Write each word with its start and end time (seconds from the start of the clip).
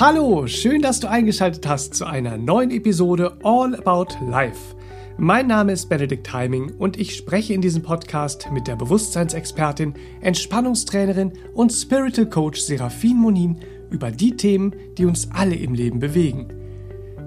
Hallo, 0.00 0.46
schön, 0.46 0.80
dass 0.80 1.00
du 1.00 1.08
eingeschaltet 1.08 1.68
hast 1.68 1.94
zu 1.94 2.06
einer 2.06 2.38
neuen 2.38 2.70
Episode 2.70 3.36
All 3.42 3.76
About 3.76 4.14
Life. 4.26 4.74
Mein 5.18 5.48
Name 5.48 5.72
ist 5.72 5.90
Benedikt 5.90 6.32
Heiming 6.32 6.72
und 6.78 6.98
ich 6.98 7.14
spreche 7.14 7.52
in 7.52 7.60
diesem 7.60 7.82
Podcast 7.82 8.48
mit 8.52 8.66
der 8.66 8.76
Bewusstseinsexpertin, 8.76 9.92
Entspannungstrainerin 10.22 11.32
und 11.52 11.72
Spiritual 11.72 12.26
Coach 12.26 12.62
Serafin 12.62 13.18
Monin 13.18 13.58
über 13.90 14.10
die 14.10 14.34
Themen, 14.34 14.74
die 14.96 15.04
uns 15.04 15.28
alle 15.30 15.56
im 15.56 15.74
Leben 15.74 15.98
bewegen. 15.98 16.48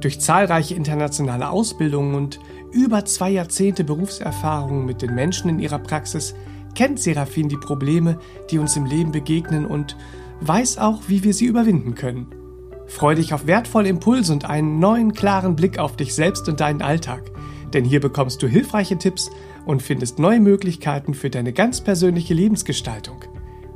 Durch 0.02 0.20
zahlreiche 0.20 0.74
internationale 0.74 1.52
Ausbildungen 1.52 2.16
und 2.16 2.40
über 2.72 3.06
zwei 3.06 3.30
Jahrzehnte 3.30 3.84
Berufserfahrung 3.84 4.86
mit 4.86 5.04
den 5.04 5.14
Menschen 5.14 5.50
in 5.50 5.60
ihrer 5.60 5.80
Praxis 5.80 6.34
kennt 6.74 7.00
Serafin 7.00 7.48
die 7.48 7.58
Probleme, 7.58 8.18
die 8.50 8.58
uns 8.58 8.76
im 8.76 8.86
Leben 8.86 9.12
begegnen 9.12 9.68
und 9.68 9.96
weiß 10.42 10.80
auch, 10.80 11.04
wie 11.08 11.24
wir 11.24 11.36
sie 11.36 11.46
überwinden 11.46 11.94
können. 11.94 12.45
Freu 12.88 13.16
dich 13.16 13.34
auf 13.34 13.48
wertvolle 13.48 13.90
Impulse 13.90 14.34
und 14.34 14.46
einen 14.46 14.80
neuen 14.80 15.14
klaren 15.14 15.56
Blick 15.56 15.80
auf 15.80 15.98
dich 15.98 16.14
selbst 16.14 16.48
und 16.48 16.60
deinen 16.60 16.82
Alltag 16.82 17.32
denn 17.76 17.84
hier 17.84 18.00
bekommst 18.00 18.42
du 18.42 18.48
hilfreiche 18.48 18.98
Tipps 18.98 19.30
und 19.66 19.82
findest 19.82 20.18
neue 20.18 20.40
Möglichkeiten 20.40 21.14
für 21.14 21.30
deine 21.30 21.52
ganz 21.52 21.82
persönliche 21.82 22.34
Lebensgestaltung. 22.34 23.18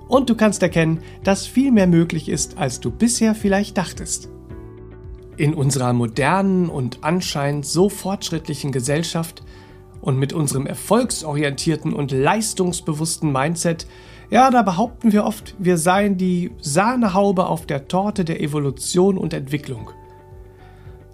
Und 0.07 0.29
du 0.29 0.35
kannst 0.35 0.63
erkennen, 0.63 1.01
dass 1.23 1.45
viel 1.45 1.71
mehr 1.71 1.85
möglich 1.85 2.29
ist, 2.29 2.57
als 2.57 2.79
du 2.79 2.91
bisher 2.91 3.35
vielleicht 3.35 3.77
dachtest. 3.77 4.29
In 5.35 5.53
unserer 5.53 5.91
modernen 5.91 6.69
und 6.69 6.99
anscheinend 7.01 7.65
so 7.65 7.89
fortschrittlichen 7.89 8.71
Gesellschaft 8.71 9.43
und 9.99 10.17
mit 10.17 10.31
unserem 10.31 10.65
erfolgsorientierten 10.65 11.93
und 11.93 12.11
leistungsbewussten 12.11 13.31
Mindset, 13.31 13.85
ja, 14.29 14.51
da 14.51 14.61
behaupten 14.61 15.11
wir 15.11 15.25
oft, 15.25 15.55
wir 15.59 15.77
seien 15.77 16.17
die 16.17 16.51
Sahnehaube 16.61 17.47
auf 17.47 17.65
der 17.65 17.87
Torte 17.87 18.25
der 18.25 18.41
Evolution 18.41 19.17
und 19.17 19.33
Entwicklung. 19.33 19.91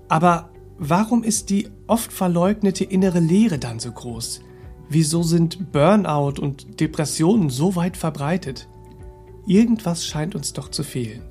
Aber 0.07 0.49
Warum 0.77 1.23
ist 1.23 1.49
die 1.49 1.70
oft 1.87 2.12
verleugnete 2.12 2.84
innere 2.84 3.20
Leere 3.20 3.57
dann 3.57 3.79
so 3.79 3.91
groß? 3.91 4.41
Wieso 4.90 5.23
sind 5.23 5.71
Burnout 5.71 6.41
und 6.41 6.81
Depressionen 6.81 7.49
so 7.49 7.77
weit 7.77 7.95
verbreitet? 7.95 8.67
Irgendwas 9.47 10.05
scheint 10.05 10.35
uns 10.35 10.51
doch 10.51 10.70
zu 10.70 10.84
fehlen. 10.84 11.21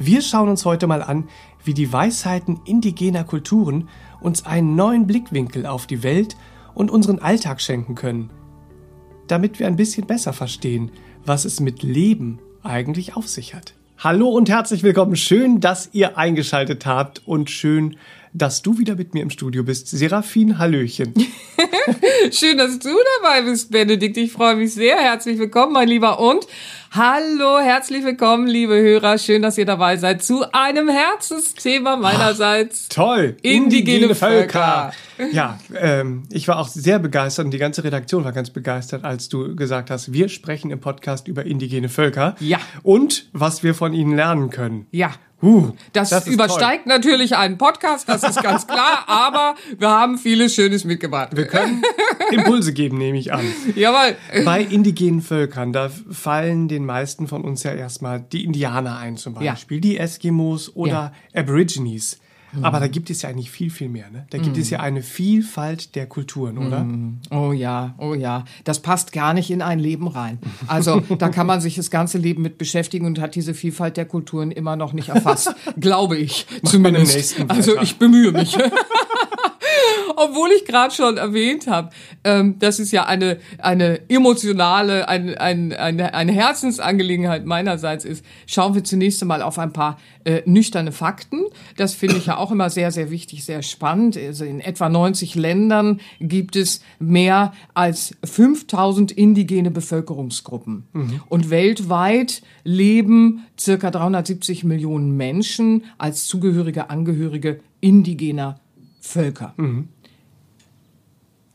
Wir 0.00 0.22
schauen 0.22 0.48
uns 0.48 0.64
heute 0.64 0.88
mal 0.88 1.02
an, 1.02 1.28
wie 1.62 1.74
die 1.74 1.92
Weisheiten 1.92 2.60
indigener 2.64 3.22
Kulturen 3.22 3.88
uns 4.20 4.44
einen 4.44 4.74
neuen 4.74 5.06
Blickwinkel 5.06 5.64
auf 5.64 5.86
die 5.86 6.02
Welt 6.02 6.36
und 6.74 6.90
unseren 6.90 7.20
Alltag 7.20 7.60
schenken 7.60 7.94
können, 7.94 8.30
damit 9.28 9.58
wir 9.58 9.66
ein 9.66 9.76
bisschen 9.76 10.06
besser 10.06 10.32
verstehen, 10.32 10.90
was 11.24 11.44
es 11.44 11.60
mit 11.60 11.82
Leben 11.82 12.38
eigentlich 12.62 13.16
auf 13.16 13.28
sich 13.28 13.54
hat. 13.54 13.74
Hallo 13.98 14.28
und 14.28 14.48
herzlich 14.48 14.82
willkommen. 14.82 15.16
Schön, 15.16 15.60
dass 15.60 15.90
ihr 15.92 16.16
eingeschaltet 16.18 16.86
habt 16.86 17.22
und 17.26 17.50
schön, 17.50 17.96
dass 18.32 18.62
du 18.62 18.78
wieder 18.78 18.96
mit 18.96 19.14
mir 19.14 19.22
im 19.22 19.30
Studio 19.30 19.62
bist. 19.62 19.88
Serafin, 19.88 20.58
Hallöchen. 20.58 21.14
Schön, 22.30 22.58
dass 22.58 22.78
du 22.78 22.90
dabei 23.20 23.42
bist, 23.42 23.70
Benedikt. 23.70 24.16
Ich 24.16 24.32
freue 24.32 24.56
mich 24.56 24.74
sehr. 24.74 24.96
Herzlich 24.96 25.38
willkommen, 25.38 25.72
mein 25.72 25.88
Lieber. 25.88 26.20
Und 26.20 26.46
hallo, 26.92 27.58
herzlich 27.60 28.04
willkommen, 28.04 28.46
liebe 28.46 28.74
Hörer. 28.74 29.18
Schön, 29.18 29.42
dass 29.42 29.58
ihr 29.58 29.66
dabei 29.66 29.96
seid 29.96 30.22
zu 30.22 30.44
einem 30.52 30.88
Herzensthema 30.88 31.96
meinerseits. 31.96 32.88
Ach, 32.90 32.94
toll. 32.94 33.36
Indigene, 33.42 33.64
Indigene 33.64 34.14
Völker. 34.14 34.92
Völker. 35.16 35.32
Ja, 35.32 35.58
ähm, 35.74 36.24
ich 36.30 36.46
war 36.48 36.58
auch 36.58 36.68
sehr 36.68 36.98
begeistert 36.98 37.46
und 37.46 37.50
die 37.50 37.58
ganze 37.58 37.82
Redaktion 37.82 38.24
war 38.24 38.32
ganz 38.32 38.50
begeistert, 38.50 39.04
als 39.04 39.28
du 39.28 39.56
gesagt 39.56 39.90
hast, 39.90 40.12
wir 40.12 40.28
sprechen 40.28 40.70
im 40.70 40.80
Podcast 40.80 41.26
über 41.28 41.44
indigene 41.44 41.88
Völker. 41.88 42.36
Ja. 42.40 42.58
Und 42.82 43.28
was 43.32 43.62
wir 43.62 43.74
von 43.74 43.92
ihnen 43.92 44.14
lernen 44.14 44.50
können. 44.50 44.86
Ja. 44.90 45.12
Uh, 45.40 45.70
das, 45.92 46.10
das 46.10 46.26
übersteigt 46.26 46.84
toll. 46.84 46.92
natürlich 46.92 47.36
einen 47.36 47.58
Podcast, 47.58 48.08
das 48.08 48.24
ist 48.24 48.42
ganz 48.42 48.66
klar, 48.66 49.04
aber 49.06 49.54
wir 49.78 49.88
haben 49.88 50.18
vieles 50.18 50.52
Schönes 50.54 50.84
mitgebracht. 50.84 51.36
Wir 51.36 51.46
können 51.46 51.82
Impulse 52.32 52.72
geben, 52.72 52.98
nehme 52.98 53.18
ich 53.18 53.32
an. 53.32 53.44
Jawohl. 53.76 54.16
Bei 54.44 54.62
indigenen 54.62 55.22
Völkern, 55.22 55.72
da 55.72 55.90
fallen 56.10 56.66
den 56.66 56.84
meisten 56.84 57.28
von 57.28 57.42
uns 57.42 57.62
ja 57.62 57.72
erstmal 57.72 58.20
die 58.20 58.44
Indianer 58.44 58.98
ein 58.98 59.16
zum 59.16 59.34
Beispiel, 59.34 59.76
ja. 59.76 59.80
die 59.80 59.98
Eskimos 59.98 60.74
oder 60.74 61.12
ja. 61.32 61.40
Aborigines. 61.40 62.18
Mhm. 62.52 62.64
Aber 62.64 62.80
da 62.80 62.88
gibt 62.88 63.10
es 63.10 63.22
ja 63.22 63.28
eigentlich 63.28 63.50
viel, 63.50 63.70
viel 63.70 63.88
mehr. 63.88 64.10
Ne? 64.10 64.26
Da 64.30 64.38
gibt 64.38 64.56
mhm. 64.56 64.62
es 64.62 64.70
ja 64.70 64.80
eine 64.80 65.02
Vielfalt 65.02 65.94
der 65.94 66.06
Kulturen, 66.06 66.58
oder? 66.58 66.84
Mhm. 66.84 67.18
Oh 67.30 67.52
ja, 67.52 67.94
oh 67.98 68.14
ja. 68.14 68.44
Das 68.64 68.80
passt 68.80 69.12
gar 69.12 69.34
nicht 69.34 69.50
in 69.50 69.62
ein 69.62 69.78
Leben 69.78 70.08
rein. 70.08 70.38
Also 70.66 71.00
da 71.18 71.28
kann 71.28 71.46
man 71.46 71.60
sich 71.60 71.76
das 71.76 71.90
ganze 71.90 72.18
Leben 72.18 72.42
mit 72.42 72.58
beschäftigen 72.58 73.06
und 73.06 73.20
hat 73.20 73.34
diese 73.34 73.54
Vielfalt 73.54 73.96
der 73.96 74.06
Kulturen 74.06 74.50
immer 74.50 74.76
noch 74.76 74.92
nicht 74.92 75.10
erfasst. 75.10 75.54
Glaube 75.78 76.16
ich 76.16 76.46
zumindest. 76.64 77.36
Also 77.48 77.80
ich 77.80 77.98
bemühe 77.98 78.32
mich. 78.32 78.56
Obwohl 80.16 80.50
ich 80.56 80.64
gerade 80.64 80.94
schon 80.94 81.16
erwähnt 81.16 81.66
habe, 81.66 81.90
ähm, 82.24 82.58
das 82.58 82.78
ist 82.78 82.92
ja 82.92 83.06
eine, 83.06 83.38
eine 83.58 84.08
emotionale, 84.08 85.08
ein, 85.08 85.36
ein, 85.36 85.72
eine, 85.72 86.14
eine 86.14 86.32
Herzensangelegenheit 86.32 87.46
meinerseits 87.46 88.04
ist, 88.04 88.24
schauen 88.46 88.74
wir 88.74 88.84
zunächst 88.84 89.22
einmal 89.22 89.42
auf 89.42 89.58
ein 89.58 89.72
paar 89.72 89.98
äh, 90.24 90.42
nüchterne 90.44 90.92
Fakten. 90.92 91.44
Das 91.76 91.94
finde 91.94 92.16
ich 92.16 92.26
ja 92.26 92.36
auch 92.36 92.50
immer 92.50 92.70
sehr, 92.70 92.90
sehr 92.90 93.10
wichtig, 93.10 93.44
sehr 93.44 93.62
spannend. 93.62 94.16
Also 94.16 94.44
in 94.44 94.60
etwa 94.60 94.88
90 94.88 95.34
Ländern 95.34 96.00
gibt 96.20 96.56
es 96.56 96.82
mehr 96.98 97.52
als 97.74 98.16
5000 98.24 99.12
indigene 99.12 99.70
Bevölkerungsgruppen. 99.70 100.86
Mhm. 100.92 101.20
Und 101.28 101.50
weltweit 101.50 102.42
leben 102.64 103.46
circa 103.58 103.90
370 103.90 104.64
Millionen 104.64 105.16
Menschen 105.16 105.84
als 105.96 106.26
zugehörige 106.26 106.90
Angehörige 106.90 107.60
indigener 107.80 108.60
Völker. 109.08 109.54
Mhm. 109.56 109.88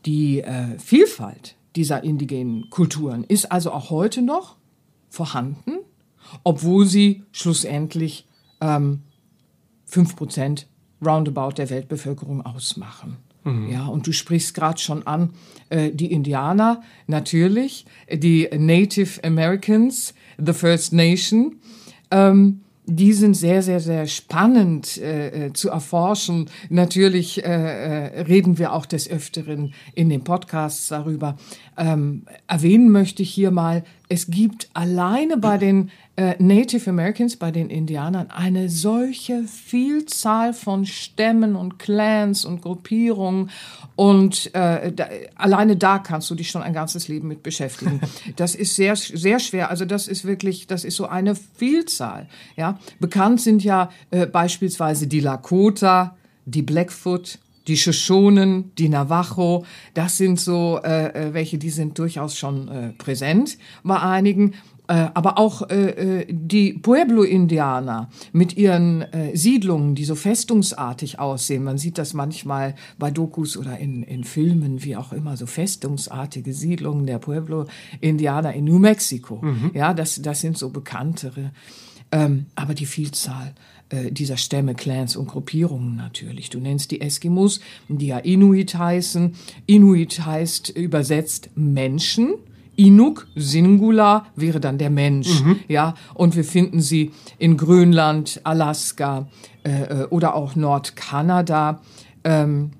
Die 0.06 0.40
äh, 0.40 0.78
Vielfalt 0.78 1.56
dieser 1.76 2.04
indigenen 2.04 2.68
Kulturen 2.70 3.24
ist 3.24 3.50
also 3.50 3.72
auch 3.72 3.90
heute 3.90 4.22
noch 4.22 4.56
vorhanden, 5.08 5.78
obwohl 6.42 6.86
sie 6.86 7.22
schlussendlich 7.32 8.26
ähm, 8.60 9.02
5% 9.90 10.66
roundabout 11.04 11.52
der 11.52 11.70
Weltbevölkerung 11.70 12.44
ausmachen. 12.44 13.18
Mhm. 13.44 13.70
Ja, 13.70 13.86
und 13.86 14.06
du 14.06 14.12
sprichst 14.12 14.54
gerade 14.54 14.80
schon 14.80 15.06
an, 15.06 15.30
äh, 15.68 15.90
die 15.90 16.10
Indianer, 16.10 16.82
natürlich, 17.06 17.86
die 18.10 18.48
Native 18.56 19.22
Americans, 19.22 20.14
the 20.44 20.52
First 20.52 20.92
Nation. 20.92 21.60
Ähm, 22.10 22.60
die 22.86 23.12
sind 23.12 23.34
sehr, 23.34 23.62
sehr, 23.62 23.80
sehr 23.80 24.06
spannend 24.06 24.98
äh, 24.98 25.46
äh, 25.46 25.52
zu 25.52 25.70
erforschen. 25.70 26.50
Natürlich 26.68 27.44
äh, 27.44 27.48
äh, 27.48 28.20
reden 28.22 28.58
wir 28.58 28.72
auch 28.72 28.86
des 28.86 29.08
Öfteren 29.10 29.72
in 29.94 30.08
den 30.08 30.24
Podcasts 30.24 30.88
darüber. 30.88 31.36
Ähm, 31.78 32.26
erwähnen 32.46 32.90
möchte 32.90 33.22
ich 33.22 33.30
hier 33.30 33.50
mal, 33.50 33.84
es 34.08 34.26
gibt 34.26 34.68
alleine 34.74 35.38
bei 35.38 35.56
den 35.56 35.90
äh, 36.16 36.34
Native 36.38 36.90
Americans, 36.90 37.36
bei 37.36 37.50
den 37.50 37.70
Indianern, 37.70 38.30
eine 38.30 38.68
solche 38.68 39.44
Vielzahl 39.44 40.52
von 40.52 40.84
Stämmen 40.86 41.56
und 41.56 41.78
Clans 41.78 42.44
und 42.44 42.62
Gruppierungen. 42.62 43.50
Und 43.96 44.54
äh, 44.54 44.92
da, 44.92 45.08
alleine 45.34 45.76
da 45.76 45.98
kannst 45.98 46.30
du 46.30 46.34
dich 46.34 46.50
schon 46.50 46.62
ein 46.62 46.72
ganzes 46.72 47.08
Leben 47.08 47.28
mit 47.28 47.42
beschäftigen. 47.42 48.00
Das 48.36 48.54
ist 48.54 48.74
sehr, 48.74 48.96
sehr 48.96 49.38
schwer. 49.38 49.70
Also 49.70 49.84
das 49.84 50.08
ist 50.08 50.24
wirklich, 50.24 50.66
das 50.66 50.84
ist 50.84 50.96
so 50.96 51.06
eine 51.06 51.34
Vielzahl. 51.34 52.28
Ja, 52.56 52.78
bekannt 53.00 53.40
sind 53.40 53.62
ja 53.62 53.90
äh, 54.10 54.26
beispielsweise 54.26 55.06
die 55.06 55.20
Lakota, 55.20 56.16
die 56.46 56.62
Blackfoot, 56.62 57.38
die 57.66 57.76
Shoshonen, 57.76 58.72
die 58.76 58.88
Navajo, 58.88 59.64
das 59.94 60.16
sind 60.16 60.38
so 60.40 60.80
äh, 60.84 61.28
äh 61.28 61.34
welche, 61.34 61.58
die 61.58 61.70
sind 61.70 61.98
durchaus 61.98 62.36
schon 62.36 62.68
äh, 62.68 62.92
präsent 62.92 63.58
bei 63.82 64.00
einigen. 64.00 64.54
Äh, 64.86 65.08
aber 65.14 65.38
auch 65.38 65.70
äh, 65.70 66.20
äh, 66.20 66.26
die 66.28 66.74
Pueblo-Indianer 66.74 68.10
mit 68.32 68.54
ihren 68.58 69.00
äh, 69.00 69.34
Siedlungen, 69.34 69.94
die 69.94 70.04
so 70.04 70.14
festungsartig 70.14 71.18
aussehen. 71.18 71.64
Man 71.64 71.78
sieht 71.78 71.96
das 71.96 72.12
manchmal 72.12 72.74
bei 72.98 73.10
Dokus 73.10 73.56
oder 73.56 73.78
in, 73.78 74.02
in 74.02 74.24
Filmen, 74.24 74.84
wie 74.84 74.96
auch 74.96 75.14
immer, 75.14 75.38
so 75.38 75.46
festungsartige 75.46 76.52
Siedlungen 76.52 77.06
der 77.06 77.18
Pueblo-Indianer 77.18 78.52
in 78.52 78.64
New 78.64 78.78
Mexico. 78.78 79.38
Mhm. 79.40 79.70
Ja, 79.72 79.94
das, 79.94 80.20
das 80.20 80.42
sind 80.42 80.58
so 80.58 80.68
bekanntere. 80.68 81.52
Ähm, 82.12 82.46
aber 82.54 82.74
die 82.74 82.86
Vielzahl 82.86 83.54
äh, 83.90 84.10
dieser 84.10 84.36
Stämme, 84.36 84.74
Clans 84.74 85.16
und 85.16 85.28
Gruppierungen 85.28 85.96
natürlich. 85.96 86.50
Du 86.50 86.58
nennst 86.58 86.90
die 86.90 87.00
Eskimos, 87.00 87.60
die 87.88 88.08
ja 88.08 88.18
Inuit 88.18 88.74
heißen. 88.74 89.34
Inuit 89.66 90.24
heißt 90.24 90.70
übersetzt 90.70 91.50
Menschen. 91.54 92.34
Inuk, 92.76 93.28
Singular, 93.36 94.26
wäre 94.34 94.58
dann 94.58 94.78
der 94.78 94.90
Mensch, 94.90 95.42
mhm. 95.42 95.60
ja. 95.68 95.94
Und 96.14 96.34
wir 96.34 96.44
finden 96.44 96.80
sie 96.80 97.12
in 97.38 97.56
Grönland, 97.56 98.40
Alaska 98.42 99.28
äh, 99.62 100.02
äh 100.02 100.04
oder 100.06 100.34
auch 100.34 100.56
Nordkanada. 100.56 101.80
Ähm, 102.24 102.70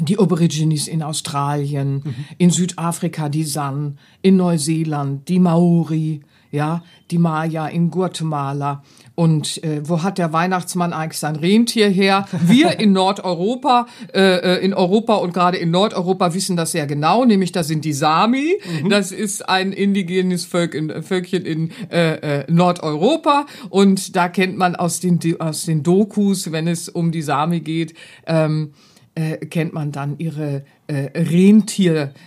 die 0.00 0.18
Aborigines 0.18 0.88
in 0.88 1.02
Australien, 1.02 2.02
mhm. 2.04 2.14
in 2.38 2.50
Südafrika 2.50 3.28
die 3.28 3.44
San, 3.44 3.98
in 4.22 4.36
Neuseeland 4.36 5.28
die 5.28 5.38
Maori, 5.38 6.20
ja, 6.50 6.82
die 7.10 7.18
Maya 7.18 7.66
in 7.66 7.90
Guatemala 7.90 8.82
Und 9.16 9.62
äh, 9.62 9.88
wo 9.88 10.02
hat 10.02 10.18
der 10.18 10.32
Weihnachtsmann 10.32 10.92
eigentlich 10.92 11.20
sein 11.20 11.36
Rentier 11.36 11.88
her? 11.88 12.26
Wir 12.40 12.80
in 12.80 12.92
Nordeuropa, 12.92 13.86
äh, 14.12 14.20
äh, 14.20 14.64
in 14.64 14.74
Europa 14.74 15.14
und 15.14 15.32
gerade 15.32 15.56
in 15.56 15.70
Nordeuropa 15.70 16.34
wissen 16.34 16.56
das 16.56 16.72
sehr 16.72 16.86
genau, 16.86 17.24
nämlich 17.24 17.52
das 17.52 17.68
sind 17.68 17.84
die 17.84 17.92
Sami. 17.92 18.54
Mhm. 18.82 18.90
Das 18.90 19.12
ist 19.12 19.48
ein 19.48 19.72
indigenes 19.72 20.44
Volk 20.44 20.74
in, 20.74 21.02
Völkchen 21.02 21.46
in 21.46 21.70
äh, 21.90 22.40
äh, 22.40 22.44
Nordeuropa 22.50 23.46
und 23.70 24.16
da 24.16 24.28
kennt 24.28 24.56
man 24.56 24.74
aus 24.74 24.98
den 24.98 25.20
aus 25.38 25.64
den 25.64 25.82
Dokus, 25.82 26.50
wenn 26.50 26.66
es 26.66 26.88
um 26.88 27.12
die 27.12 27.22
Sami 27.22 27.60
geht. 27.60 27.94
Ähm, 28.26 28.72
äh, 29.14 29.36
kennt 29.46 29.72
man 29.72 29.92
dann 29.92 30.18
ihre 30.18 30.64
äh, 30.86 31.10
Rentierzuchten, 31.18 32.18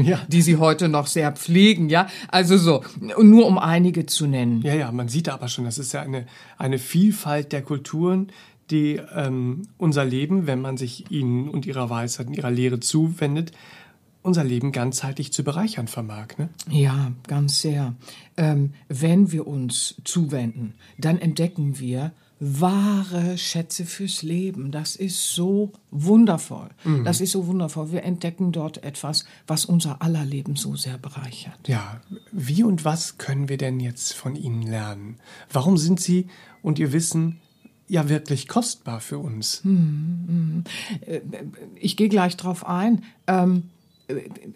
äh, 0.00 0.02
äh, 0.02 0.10
ja. 0.10 0.20
die 0.28 0.42
sie 0.42 0.56
heute 0.56 0.88
noch 0.88 1.06
sehr 1.06 1.32
pflegen, 1.32 1.88
ja. 1.88 2.08
Also 2.28 2.56
so, 2.56 2.82
nur 3.00 3.46
um 3.46 3.58
einige 3.58 4.06
zu 4.06 4.26
nennen. 4.26 4.62
Ja, 4.62 4.74
ja, 4.74 4.90
man 4.90 5.08
sieht 5.08 5.28
aber 5.28 5.48
schon, 5.48 5.64
das 5.64 5.78
ist 5.78 5.92
ja 5.92 6.02
eine, 6.02 6.26
eine 6.58 6.78
Vielfalt 6.78 7.52
der 7.52 7.62
Kulturen, 7.62 8.32
die 8.70 9.00
ähm, 9.14 9.62
unser 9.78 10.04
Leben, 10.04 10.46
wenn 10.46 10.60
man 10.60 10.76
sich 10.76 11.10
ihnen 11.10 11.48
und 11.48 11.66
ihrer 11.66 11.88
Weisheit 11.88 12.26
und 12.26 12.36
ihrer 12.36 12.50
Lehre 12.50 12.80
zuwendet, 12.80 13.52
unser 14.22 14.42
Leben 14.42 14.72
ganzheitlich 14.72 15.32
zu 15.32 15.44
bereichern 15.44 15.86
vermag. 15.86 16.36
Ne? 16.36 16.48
Ja, 16.68 17.12
ganz 17.28 17.60
sehr. 17.60 17.94
Ähm, 18.36 18.72
wenn 18.88 19.30
wir 19.30 19.46
uns 19.46 20.00
zuwenden, 20.02 20.74
dann 20.98 21.18
entdecken 21.18 21.78
wir, 21.78 22.12
wahre 22.38 23.38
Schätze 23.38 23.86
fürs 23.86 24.22
Leben. 24.22 24.70
Das 24.70 24.96
ist 24.96 25.32
so 25.32 25.72
wundervoll. 25.90 26.68
Mhm. 26.84 27.04
Das 27.04 27.20
ist 27.20 27.32
so 27.32 27.46
wundervoll. 27.46 27.92
Wir 27.92 28.02
entdecken 28.02 28.52
dort 28.52 28.82
etwas, 28.84 29.24
was 29.46 29.64
unser 29.64 30.02
aller 30.02 30.24
Leben 30.24 30.56
so 30.56 30.76
sehr 30.76 30.98
bereichert. 30.98 31.58
Ja, 31.66 32.00
wie 32.32 32.62
und 32.62 32.84
was 32.84 33.18
können 33.18 33.48
wir 33.48 33.56
denn 33.56 33.80
jetzt 33.80 34.12
von 34.12 34.36
Ihnen 34.36 34.62
lernen? 34.62 35.16
Warum 35.50 35.78
sind 35.78 36.00
Sie 36.00 36.28
und 36.62 36.78
Ihr 36.78 36.92
Wissen 36.92 37.40
ja 37.88 38.08
wirklich 38.08 38.48
kostbar 38.48 39.00
für 39.00 39.18
uns? 39.18 39.62
Mhm. 39.64 40.64
Ich 41.76 41.96
gehe 41.96 42.08
gleich 42.08 42.36
drauf 42.36 42.66
ein. 42.66 43.02
Ähm, 43.26 43.70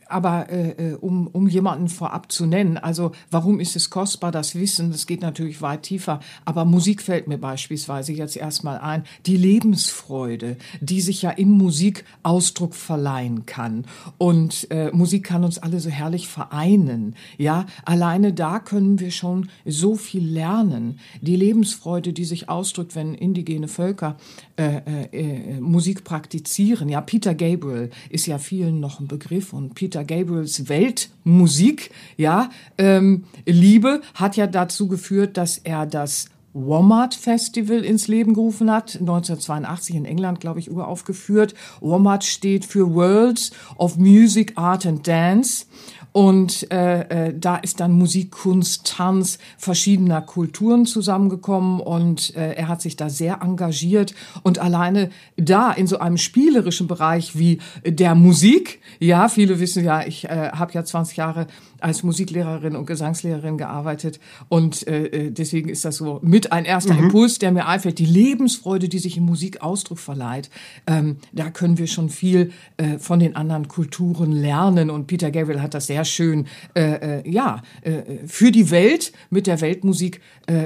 aber 0.06 0.49
äh, 0.49 0.70
äh, 0.70 0.94
um, 0.94 1.26
um 1.26 1.49
jemanden 1.49 1.88
vorab 1.88 2.31
zu 2.31 2.47
nennen, 2.47 2.79
also 2.79 3.12
warum 3.31 3.58
ist 3.58 3.75
es 3.75 3.91
kostbar, 3.91 4.31
das 4.31 4.55
Wissen, 4.55 4.93
das 4.93 5.06
geht 5.06 5.23
natürlich 5.23 5.61
weit 5.61 5.82
tiefer, 5.82 6.20
aber 6.44 6.64
Musik 6.64 7.02
fällt 7.02 7.26
mir 7.26 7.38
beispielsweise 7.38 8.12
jetzt 8.12 8.37
erstmal 8.37 8.79
ein, 8.79 9.05
die 9.26 9.37
Lebensfreude, 9.37 10.56
die 10.81 11.00
sich 11.00 11.23
ja 11.23 11.31
in 11.31 11.50
Musik 11.50 12.05
Ausdruck 12.23 12.75
verleihen 12.75 13.47
kann. 13.47 13.87
Und 14.19 14.70
äh, 14.70 14.91
Musik 14.93 15.25
kann 15.25 15.44
uns 15.44 15.58
alle 15.58 15.81
so 15.81 15.91
herrlich 15.91 16.29
vereinen. 16.29 17.17
Ja, 17.37 17.67
alleine 17.85 18.32
da 18.32 18.61
können 18.61 19.00
wir 19.00 19.11
schon 19.11 19.49
so 19.64 19.96
viel 19.96 20.26
lernen. 20.26 20.99
Die 21.20 21.37
Lebensfreude, 21.37 22.12
die 22.12 22.25
sich 22.25 22.49
ausdrückt, 22.49 22.94
wenn 22.94 23.14
indigene 23.14 23.69
Völker 23.69 24.17
äh, 24.56 24.76
äh, 24.76 25.56
äh 25.56 25.61
Musik 25.61 26.05
praktizieren. 26.05 26.88
Ja, 26.88 27.00
Peter 27.00 27.35
Gabriel 27.35 27.91
ist 28.11 28.26
ja 28.26 28.38
vielen 28.38 28.81
noch 28.81 29.00
ein 29.00 29.08
Begriff 29.08 29.40
von 29.41 29.71
Peter 29.71 30.05
Gabriels 30.05 30.69
Weltmusik, 30.69 31.91
ja, 32.17 32.51
ähm, 32.79 33.25
Liebe 33.47 34.03
hat 34.15 34.37
ja 34.37 34.47
dazu 34.47 34.89
geführt, 34.89 35.37
dass 35.37 35.59
er 35.59 35.87
das 35.87 36.27
WOMAD 36.53 37.15
Festival 37.15 37.85
ins 37.85 38.09
Leben 38.09 38.35
gerufen 38.35 38.71
hat, 38.73 38.97
1982 38.99 39.95
in 39.95 40.05
England, 40.05 40.41
glaube 40.41 40.59
ich, 40.59 40.71
uraufgeführt. 40.71 41.55
WOMAD 41.81 42.25
steht 42.25 42.65
für 42.65 42.93
Worlds 42.93 43.53
of 43.77 43.99
Music, 43.99 44.55
Art 44.57 44.85
and 44.85 45.07
Dance. 45.07 45.67
Und 46.12 46.71
äh, 46.73 47.29
äh, 47.29 47.35
da 47.39 47.57
ist 47.57 47.81
dann 47.81 47.93
Musik, 47.93 48.33
Kunst, 48.33 48.87
Tanz 48.87 49.39
verschiedener 49.59 50.21
Kulturen 50.23 50.87
zusammengekommen 50.87 51.81
und 51.81 52.35
äh, 52.37 52.55
er 52.55 52.69
hat 52.69 52.83
sich 52.83 52.97
da 52.97 53.09
sehr 53.09 53.43
engagiert. 53.43 54.15
Und 54.43 54.59
alleine 54.59 55.11
da 55.37 55.71
in 55.71 55.87
so 55.87 55.99
einem 55.99 56.17
spielerischen 56.17 56.89
Bereich 56.89 57.39
wie 57.39 57.61
der 57.85 58.15
Musik, 58.15 58.81
ja, 58.99 59.29
viele 59.29 59.61
wissen 59.61 59.85
ja, 59.85 60.05
ich 60.07 60.25
äh, 60.25 60.51
habe 60.53 60.73
ja 60.73 60.85
20 60.85 61.17
Jahre 61.17 61.47
als 61.81 62.03
Musiklehrerin 62.03 62.77
und 62.77 62.87
Gesangslehrerin 62.87 63.59
gearbeitet 63.59 64.21
und 64.49 64.87
äh, 64.87 65.06
äh, 65.06 65.31
deswegen 65.31 65.69
ist 65.69 65.85
das 65.85 65.97
so 65.97 66.21
mit 66.23 66.53
ein 66.53 66.65
erster 66.65 66.94
mhm. 66.94 67.05
Impuls, 67.05 67.38
der 67.38 67.53
mir 67.53 67.67
einfällt, 67.67 67.99
die 67.99 68.06
Lebensfreude, 68.06 68.88
die 68.88 68.99
sich 68.99 69.17
in 69.17 69.25
Musik 69.25 69.62
Ausdruck 69.62 69.99
verleiht. 69.99 70.50
Ähm, 70.87 71.17
da 71.32 71.50
können 71.50 71.79
wir 71.79 71.87
schon 71.87 72.09
viel 72.09 72.53
äh, 72.77 72.99
von 72.99 73.21
den 73.21 73.37
anderen 73.37 73.69
Kulturen 73.69 74.32
lernen 74.32 74.91
und 74.91 75.06
Peter 75.06 75.31
Gabriel 75.31 75.62
hat 75.62 75.75
das 75.75 75.87
sehr 75.87 76.05
schön, 76.05 76.47
äh, 76.75 77.21
äh, 77.21 77.31
ja, 77.31 77.62
äh, 77.82 78.27
für 78.27 78.50
die 78.50 78.71
Welt 78.71 79.12
mit 79.31 79.47
der 79.47 79.61
Weltmusik 79.61 80.21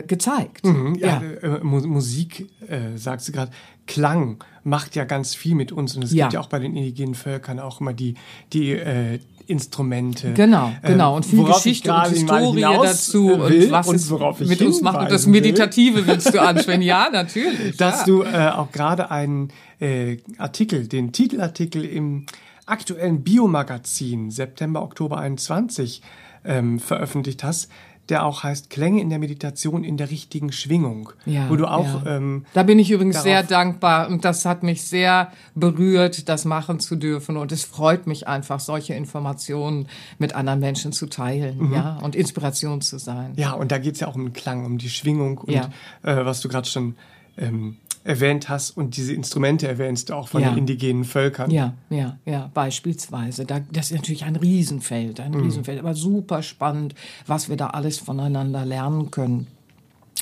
gezeigt. 0.06 0.64
Mhm, 0.64 0.94
ja, 0.94 1.22
ja. 1.42 1.62
Musik, 1.62 2.48
sagst 2.94 3.28
du 3.28 3.32
gerade, 3.32 3.50
Klang 3.86 4.42
macht 4.62 4.96
ja 4.96 5.04
ganz 5.04 5.34
viel 5.34 5.54
mit 5.54 5.72
uns 5.72 5.96
und 5.96 6.04
es 6.04 6.12
ja. 6.12 6.24
gibt 6.24 6.34
ja 6.34 6.40
auch 6.40 6.48
bei 6.48 6.58
den 6.58 6.74
indigenen 6.74 7.14
Völkern 7.14 7.60
auch 7.60 7.80
immer 7.80 7.92
die, 7.92 8.14
die 8.52 8.72
äh, 8.72 9.18
Instrumente. 9.46 10.32
Genau, 10.32 10.72
äh, 10.82 10.92
genau. 10.92 11.16
Und 11.16 11.26
viel 11.26 11.44
Geschichte 11.44 11.92
und 11.92 12.08
Historie 12.08 12.62
dazu 12.62 13.34
und 13.34 13.70
was 13.70 13.88
und 13.88 14.10
worauf 14.10 14.40
es 14.40 14.48
mit 14.48 14.62
uns 14.62 14.80
macht. 14.80 15.00
Und 15.00 15.10
das 15.10 15.26
Meditative 15.26 16.06
willst 16.06 16.32
du 16.32 16.40
ansprechen. 16.40 16.82
Ja, 16.82 17.08
natürlich. 17.12 17.76
Dass 17.76 18.00
ja. 18.00 18.04
du 18.06 18.22
äh, 18.22 18.48
auch 18.54 18.72
gerade 18.72 19.10
einen 19.10 19.50
äh, 19.80 20.16
Artikel, 20.38 20.88
den 20.88 21.12
Titelartikel 21.12 21.84
im 21.84 22.24
aktuellen 22.66 23.22
Biomagazin 23.22 24.30
September, 24.30 24.82
Oktober 24.82 25.18
21 25.18 26.00
ähm, 26.44 26.78
veröffentlicht 26.78 27.44
hast, 27.44 27.70
der 28.08 28.24
auch 28.24 28.42
heißt 28.42 28.70
Klänge 28.70 29.00
in 29.00 29.10
der 29.10 29.18
Meditation 29.18 29.84
in 29.84 29.96
der 29.96 30.10
richtigen 30.10 30.52
Schwingung. 30.52 31.10
Ja, 31.24 31.48
wo 31.48 31.56
du 31.56 31.66
auch. 31.66 32.04
Ja. 32.04 32.16
Ähm, 32.16 32.44
da 32.52 32.62
bin 32.62 32.78
ich 32.78 32.90
übrigens 32.90 33.22
sehr 33.22 33.42
dankbar 33.42 34.08
und 34.08 34.24
das 34.24 34.44
hat 34.44 34.62
mich 34.62 34.82
sehr 34.82 35.32
berührt, 35.54 36.28
das 36.28 36.44
machen 36.44 36.80
zu 36.80 36.96
dürfen 36.96 37.36
und 37.36 37.52
es 37.52 37.64
freut 37.64 38.06
mich 38.06 38.28
einfach, 38.28 38.60
solche 38.60 38.94
Informationen 38.94 39.88
mit 40.18 40.34
anderen 40.34 40.60
Menschen 40.60 40.92
zu 40.92 41.06
teilen, 41.06 41.68
mhm. 41.68 41.74
ja 41.74 41.98
und 42.02 42.14
Inspiration 42.14 42.80
zu 42.80 42.98
sein. 42.98 43.32
Ja, 43.36 43.52
und 43.52 43.72
da 43.72 43.78
geht 43.78 43.94
es 43.94 44.00
ja 44.00 44.08
auch 44.08 44.14
um 44.14 44.24
den 44.24 44.32
Klang, 44.32 44.64
um 44.64 44.78
die 44.78 44.90
Schwingung 44.90 45.38
und 45.38 45.54
ja. 45.54 45.70
äh, 46.02 46.24
was 46.24 46.40
du 46.40 46.48
gerade 46.48 46.68
schon 46.68 46.96
ähm, 47.36 47.78
erwähnt 48.04 48.50
hast 48.50 48.70
und 48.76 48.96
diese 48.96 49.14
Instrumente 49.14 49.66
erwähnst 49.66 50.12
auch 50.12 50.28
von 50.28 50.42
ja. 50.42 50.50
den 50.50 50.58
indigenen 50.58 51.04
Völkern. 51.04 51.50
Ja, 51.50 51.74
ja, 51.88 52.18
ja, 52.26 52.50
beispielsweise. 52.52 53.46
Da, 53.46 53.60
das 53.72 53.90
ist 53.90 53.96
natürlich 53.96 54.24
ein 54.24 54.36
Riesenfeld, 54.36 55.20
ein 55.20 55.32
mhm. 55.32 55.44
Riesenfeld, 55.44 55.78
aber 55.80 55.94
super 55.94 56.42
spannend, 56.42 56.94
was 57.26 57.48
wir 57.48 57.56
da 57.56 57.68
alles 57.68 57.98
voneinander 57.98 58.64
lernen 58.66 59.10
können. 59.10 59.46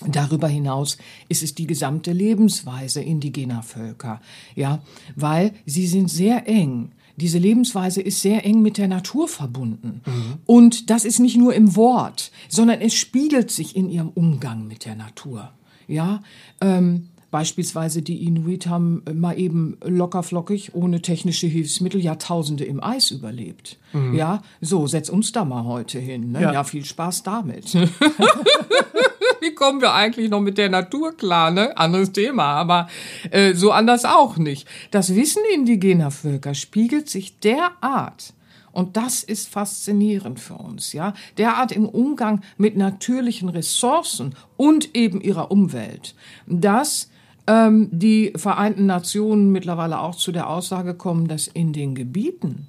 Darüber 0.06 0.48
hinaus 0.48 0.96
ist 1.28 1.42
es 1.42 1.54
die 1.54 1.66
gesamte 1.66 2.12
Lebensweise 2.12 3.02
indigener 3.02 3.62
Völker, 3.62 4.20
ja, 4.54 4.80
weil 5.16 5.52
sie 5.66 5.86
sind 5.86 6.08
sehr 6.08 6.48
eng. 6.48 6.92
Diese 7.16 7.38
Lebensweise 7.38 8.00
ist 8.00 8.20
sehr 8.20 8.44
eng 8.44 8.62
mit 8.62 8.78
der 8.78 8.88
Natur 8.88 9.28
verbunden. 9.28 10.00
Mhm. 10.06 10.34
Und 10.46 10.90
das 10.90 11.04
ist 11.04 11.18
nicht 11.18 11.36
nur 11.36 11.54
im 11.54 11.76
Wort, 11.76 12.32
sondern 12.48 12.80
es 12.80 12.94
spiegelt 12.94 13.50
sich 13.50 13.76
in 13.76 13.90
ihrem 13.90 14.08
Umgang 14.08 14.66
mit 14.66 14.86
der 14.86 14.94
Natur. 14.94 15.52
Ja, 15.88 16.22
ähm, 16.60 17.08
Beispielsweise 17.32 18.02
die 18.02 18.26
Inuit 18.26 18.66
haben 18.66 19.02
mal 19.14 19.38
eben 19.38 19.78
lockerflockig, 19.82 20.74
ohne 20.74 21.00
technische 21.00 21.46
Hilfsmittel, 21.46 21.98
Jahrtausende 21.98 22.64
im 22.64 22.84
Eis 22.84 23.10
überlebt. 23.10 23.78
Mhm. 23.94 24.14
Ja, 24.14 24.42
so, 24.60 24.86
setz 24.86 25.08
uns 25.08 25.32
da 25.32 25.46
mal 25.46 25.64
heute 25.64 25.98
hin. 25.98 26.32
Ne? 26.32 26.42
Ja. 26.42 26.52
ja, 26.52 26.62
viel 26.64 26.84
Spaß 26.84 27.22
damit. 27.22 27.72
Wie 29.40 29.54
kommen 29.54 29.80
wir 29.80 29.94
eigentlich 29.94 30.28
noch 30.28 30.42
mit 30.42 30.58
der 30.58 30.68
Natur 30.68 31.16
klar? 31.16 31.50
Ne? 31.50 31.74
Anderes 31.74 32.12
Thema, 32.12 32.44
aber 32.44 32.88
äh, 33.30 33.54
so 33.54 33.72
anders 33.72 34.04
auch 34.04 34.36
nicht. 34.36 34.68
Das 34.90 35.14
Wissen 35.14 35.42
indigener 35.54 36.10
Völker 36.10 36.52
spiegelt 36.52 37.08
sich 37.08 37.38
derart 37.38 38.34
und 38.72 38.98
das 38.98 39.22
ist 39.22 39.48
faszinierend 39.48 40.38
für 40.38 40.54
uns, 40.54 40.92
ja. 40.92 41.14
Derart 41.38 41.72
im 41.72 41.88
Umgang 41.88 42.42
mit 42.58 42.76
natürlichen 42.76 43.48
Ressourcen 43.48 44.34
und 44.58 44.94
eben 44.94 45.22
ihrer 45.22 45.50
Umwelt, 45.50 46.14
dass 46.46 47.08
ähm, 47.46 47.88
die 47.90 48.32
Vereinten 48.36 48.86
Nationen 48.86 49.50
mittlerweile 49.52 50.00
auch 50.00 50.14
zu 50.14 50.32
der 50.32 50.48
Aussage 50.48 50.94
kommen, 50.94 51.28
dass 51.28 51.48
in 51.48 51.72
den 51.72 51.94
Gebieten, 51.94 52.66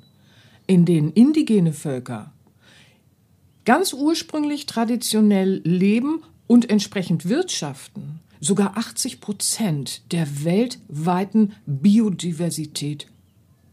in 0.68 0.86
denen 0.86 1.12
indigene 1.12 1.74
Völker 1.74 2.32
ganz 3.66 3.94
ursprünglich 3.94 4.66
traditionell 4.66 5.62
leben 5.64 6.24
und 6.48 6.70
entsprechend 6.70 7.30
wirtschaften, 7.30 8.20
sogar 8.40 8.78
80 8.78 9.22
Prozent 9.22 10.02
der 10.12 10.44
weltweiten 10.44 11.54
Biodiversität 11.66 13.08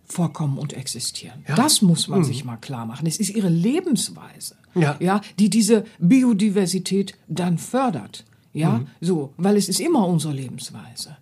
vorkommen 0.04 0.59
und 0.59 0.73
existieren. 0.73 1.45
Ja. 1.49 1.54
Das 1.54 1.83
muss 1.83 2.09
man 2.09 2.21
mhm. 2.21 2.25
sich 2.25 2.45
mal 2.45 2.57
klar 2.57 2.87
machen. 2.87 3.07
Es 3.07 3.19
ist 3.19 3.30
ihre 3.30 3.49
Lebensweise, 3.49 4.57
ja. 4.75 4.97
ja, 5.00 5.21
die 5.38 5.50
diese 5.50 5.85
Biodiversität 5.99 7.16
dann 7.28 7.59
fördert. 7.59 8.25
Ja, 8.52 8.78
mhm. 8.78 8.87
so, 9.00 9.33
weil 9.37 9.57
es 9.57 9.69
ist 9.69 9.80
immer 9.80 10.07
unsere 10.07 10.33
Lebensweise. 10.33 11.16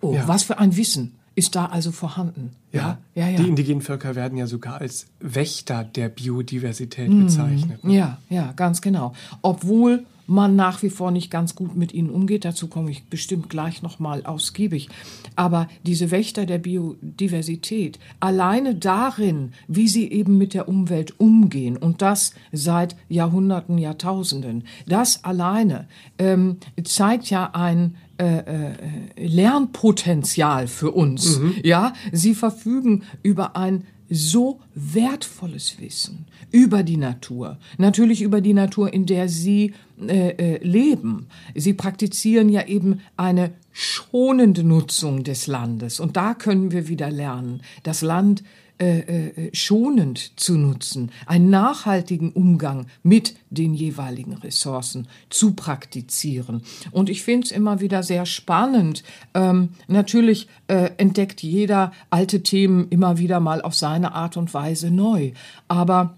Oh, 0.00 0.14
ja. 0.14 0.26
was 0.26 0.44
für 0.44 0.58
ein 0.58 0.76
Wissen 0.76 1.14
ist 1.34 1.54
da 1.54 1.66
also 1.66 1.92
vorhanden. 1.92 2.50
Ja. 2.72 2.98
ja, 3.14 3.24
ja, 3.26 3.30
ja. 3.30 3.36
Die 3.38 3.48
indigenen 3.48 3.80
Völker 3.80 4.16
werden 4.16 4.36
ja 4.36 4.46
sogar 4.46 4.80
als 4.80 5.06
Wächter 5.20 5.84
der 5.84 6.08
Biodiversität 6.08 7.08
mhm. 7.08 7.24
bezeichnet. 7.24 7.84
Ne? 7.84 7.94
Ja, 7.94 8.18
ja, 8.28 8.52
ganz 8.52 8.80
genau. 8.80 9.14
Obwohl 9.40 10.04
man 10.28 10.56
nach 10.56 10.82
wie 10.82 10.90
vor 10.90 11.10
nicht 11.10 11.30
ganz 11.30 11.54
gut 11.54 11.74
mit 11.74 11.92
ihnen 11.94 12.10
umgeht. 12.10 12.44
Dazu 12.44 12.68
komme 12.68 12.90
ich 12.90 13.04
bestimmt 13.04 13.48
gleich 13.48 13.82
nochmal 13.82 14.24
ausgiebig. 14.24 14.88
Aber 15.34 15.68
diese 15.84 16.10
Wächter 16.10 16.46
der 16.46 16.58
Biodiversität, 16.58 17.98
alleine 18.20 18.74
darin, 18.74 19.52
wie 19.66 19.88
sie 19.88 20.10
eben 20.10 20.36
mit 20.36 20.54
der 20.54 20.68
Umwelt 20.68 21.18
umgehen 21.18 21.76
und 21.76 22.02
das 22.02 22.34
seit 22.52 22.94
Jahrhunderten, 23.08 23.78
Jahrtausenden, 23.78 24.64
das 24.86 25.24
alleine 25.24 25.88
ähm, 26.18 26.58
zeigt 26.84 27.30
ja 27.30 27.50
ein 27.54 27.96
äh, 28.18 28.38
äh, 28.38 28.72
Lernpotenzial 29.16 30.66
für 30.66 30.90
uns. 30.90 31.38
Mhm. 31.38 31.54
Ja, 31.62 31.94
sie 32.12 32.34
verfügen 32.34 33.04
über 33.22 33.56
ein 33.56 33.84
so 34.08 34.60
wertvolles 34.74 35.80
Wissen 35.80 36.26
über 36.50 36.82
die 36.82 36.96
Natur, 36.96 37.58
natürlich 37.76 38.22
über 38.22 38.40
die 38.40 38.54
Natur, 38.54 38.92
in 38.92 39.06
der 39.06 39.28
sie 39.28 39.74
äh, 40.00 40.30
äh, 40.30 40.64
leben. 40.64 41.26
Sie 41.54 41.74
praktizieren 41.74 42.48
ja 42.48 42.66
eben 42.66 43.00
eine 43.16 43.52
schonende 43.72 44.64
Nutzung 44.64 45.24
des 45.24 45.46
Landes 45.46 46.00
und 46.00 46.16
da 46.16 46.34
können 46.34 46.72
wir 46.72 46.88
wieder 46.88 47.10
lernen. 47.10 47.62
Das 47.82 48.02
Land 48.02 48.42
äh, 48.80 48.98
äh, 49.00 49.50
schonend 49.52 50.38
zu 50.38 50.56
nutzen, 50.56 51.10
einen 51.26 51.50
nachhaltigen 51.50 52.30
Umgang 52.30 52.86
mit 53.02 53.34
den 53.50 53.74
jeweiligen 53.74 54.34
Ressourcen 54.34 55.08
zu 55.30 55.54
praktizieren. 55.54 56.62
Und 56.92 57.10
ich 57.10 57.22
finde 57.22 57.46
es 57.46 57.50
immer 57.50 57.80
wieder 57.80 58.02
sehr 58.02 58.24
spannend. 58.24 59.02
Ähm, 59.34 59.70
natürlich 59.88 60.48
äh, 60.68 60.90
entdeckt 60.96 61.42
jeder 61.42 61.92
alte 62.10 62.42
Themen 62.42 62.88
immer 62.90 63.18
wieder 63.18 63.40
mal 63.40 63.62
auf 63.62 63.74
seine 63.74 64.12
Art 64.12 64.36
und 64.36 64.54
Weise 64.54 64.90
neu. 64.92 65.32
Aber 65.66 66.14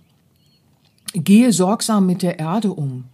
gehe 1.15 1.53
sorgsam 1.53 2.05
mit 2.05 2.23
der 2.23 2.39
Erde 2.39 2.73
um. 2.73 3.05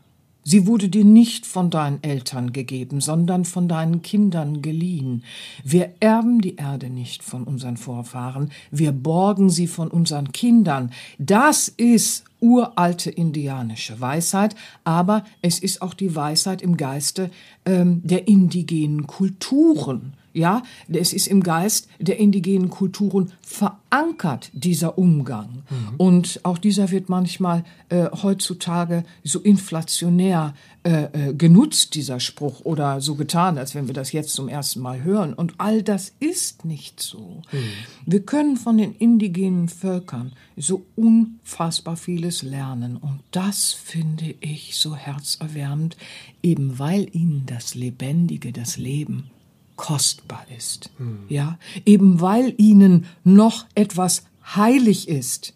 Sie 0.49 0.69
wurde 0.69 0.89
dir 0.89 1.05
nicht 1.05 1.45
von 1.45 1.71
deinen 1.71 2.01
Eltern 2.05 2.53
gegeben, 2.53 3.01
sondern 3.01 3.45
von 3.45 3.67
deinen 3.67 4.03
Kindern 4.03 4.63
geliehen. 4.63 5.25
Wir 5.65 5.95
erben 5.99 6.41
die 6.41 6.55
Erde 6.55 6.89
nicht 6.89 7.25
von 7.25 7.43
unseren 7.43 7.77
Vorfahren, 7.77 8.53
wir 8.71 8.93
borgen 8.93 9.51
sie 9.51 9.67
von 9.67 9.89
unseren 9.89 10.31
Kindern. 10.31 10.93
Das 11.19 11.67
ist 11.67 12.23
uralte 12.39 13.11
indianische 13.11 14.01
Weisheit, 14.01 14.55
aber 14.85 15.25
es 15.43 15.59
ist 15.59 15.83
auch 15.83 15.95
die 15.95 16.15
Weisheit 16.15 16.63
im 16.63 16.77
Geiste 16.77 17.33
ähm, 17.65 18.03
der 18.05 18.29
indigenen 18.29 19.09
Kulturen. 19.09 20.13
Ja, 20.37 20.63
es 20.89 21.15
ist 21.15 21.29
im 21.29 21.43
Geist 21.43 21.89
der 21.99 22.19
indigenen 22.19 22.69
Kulturen 22.69 23.33
verankert, 23.41 24.51
dieser 24.53 24.99
Umgang. 24.99 25.63
Mhm. 25.71 25.97
Und 25.97 26.41
auch 26.43 26.59
dieser 26.59 26.91
wird 26.91 27.09
manchmal 27.09 27.65
äh, 27.89 28.11
heutzutage 28.23 29.05
so 29.25 29.41
inflationär 29.41 30.53
äh, 30.85 31.31
äh, 31.31 31.35
genutzt, 31.35 31.95
dieser 31.95 32.21
Spruch, 32.21 32.61
oder 32.65 33.01
so 33.01 33.15
getan, 33.15 33.57
als 33.57 33.75
wenn 33.75 33.87
wir 33.87 33.95
das 33.95 34.13
jetzt 34.13 34.35
zum 34.35 34.49
ersten 34.49 34.81
Mal 34.81 35.03
hören. 35.03 35.33
Und 35.33 35.55
all 35.57 35.83
das 35.83 36.13
ist 36.21 36.67
nicht 36.67 37.01
so. 37.01 37.41
Mhm. 37.51 37.59
Wir 38.05 38.21
können 38.21 38.59
von 38.59 38.77
den 38.77 38.93
indigenen 38.93 39.71
Völkern 39.71 40.33
so 40.57 40.85
unfassbar 40.97 41.97
vieles 41.97 42.43
lernen. 42.43 42.99
Und 42.99 43.21
das 43.31 43.73
finde 43.73 44.35
ich 44.41 44.77
so 44.77 44.95
herzerwärmend, 44.95 45.97
eben 46.43 46.79
weil 46.79 47.09
ihnen 47.17 47.45
das 47.47 47.75
Lebendige, 47.75 48.53
das 48.53 48.77
Leben, 48.77 49.31
kostbar 49.77 50.47
ist. 50.57 50.91
Hm. 50.99 51.25
Ja, 51.29 51.59
eben 51.85 52.21
weil 52.21 52.55
ihnen 52.59 53.07
noch 53.25 53.67
etwas 53.75 54.25
heilig 54.55 55.09
ist. 55.09 55.55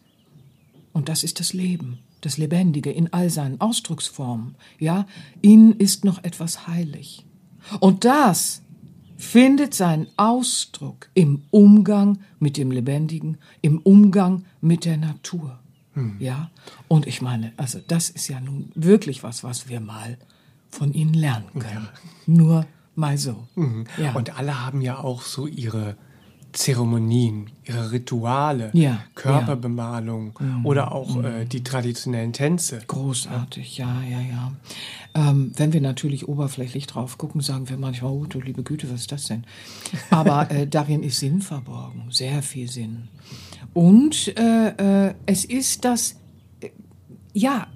Und 0.93 1.09
das 1.09 1.25
ist 1.25 1.41
das 1.41 1.53
Leben, 1.53 1.99
das 2.21 2.39
Lebendige 2.39 2.91
in 2.91 3.12
all 3.12 3.31
seinen 3.31 3.61
Ausdrucksformen. 3.61 4.55
Ja, 4.79 5.07
ihnen 5.43 5.73
ist 5.73 6.05
noch 6.05 6.23
etwas 6.25 6.67
heilig. 6.67 7.25
Und 7.79 8.05
das 8.05 8.62
findet 9.17 9.75
seinen 9.75 10.07
Ausdruck 10.17 11.11
im 11.15 11.43
Umgang 11.50 12.19
mit 12.39 12.57
dem 12.57 12.71
Lebendigen, 12.71 13.39
im 13.61 13.79
Umgang 13.79 14.45
mit 14.61 14.85
der 14.85 14.97
Natur. 14.97 15.59
Hm. 15.95 16.17
Ja, 16.19 16.50
und 16.89 17.07
ich 17.07 17.21
meine, 17.21 17.53
also 17.57 17.81
das 17.87 18.11
ist 18.11 18.29
ja 18.29 18.41
nun 18.41 18.71
wirklich 18.75 19.23
was, 19.23 19.45
was 19.45 19.69
wir 19.69 19.81
mal 19.81 20.19
von 20.71 20.93
ihnen 20.93 21.15
lernen 21.15 21.50
können. 21.59 21.89
Ja. 21.93 22.03
Nur 22.27 22.67
Mal 23.00 23.19
so. 23.19 23.49
Mhm. 23.57 23.85
Ja. 23.97 24.12
Und 24.12 24.38
alle 24.38 24.64
haben 24.64 24.80
ja 24.80 24.99
auch 24.99 25.23
so 25.23 25.47
ihre 25.47 25.97
Zeremonien, 26.52 27.50
ihre 27.64 27.92
Rituale, 27.92 28.71
ja, 28.73 29.02
Körperbemalung 29.14 30.33
ja. 30.38 30.47
Mhm. 30.47 30.66
oder 30.66 30.92
auch 30.92 31.16
mhm. 31.16 31.25
äh, 31.25 31.45
die 31.45 31.62
traditionellen 31.62 32.33
Tänze. 32.33 32.80
Großartig, 32.87 33.78
ja, 33.78 34.02
ja, 34.02 34.21
ja. 34.21 34.52
Ähm, 35.14 35.52
wenn 35.57 35.73
wir 35.73 35.80
natürlich 35.80 36.28
oberflächlich 36.28 36.87
drauf 36.87 37.19
gucken, 37.19 37.40
sagen 37.40 37.69
wir 37.69 37.76
manchmal, 37.76 38.12
oh 38.12 38.26
du 38.26 38.40
liebe 38.40 38.62
Güte, 38.62 38.90
was 38.92 39.02
ist 39.02 39.12
das 39.12 39.26
denn? 39.26 39.45
Aber 40.11 40.50
äh, 40.50 40.66
darin 40.71 41.02
ist 41.02 41.21
Sinn 41.21 41.40
verborgen, 41.40 42.07
sehr 42.11 42.42
viel 42.42 42.69
Sinn. 42.69 43.09
Und 43.73 44.37
äh, 44.37 45.09
äh 45.09 45.14
es 45.26 45.45
ist 45.45 45.85
das, 45.85 46.16
äh, 46.61 46.71
ja, 47.33 47.69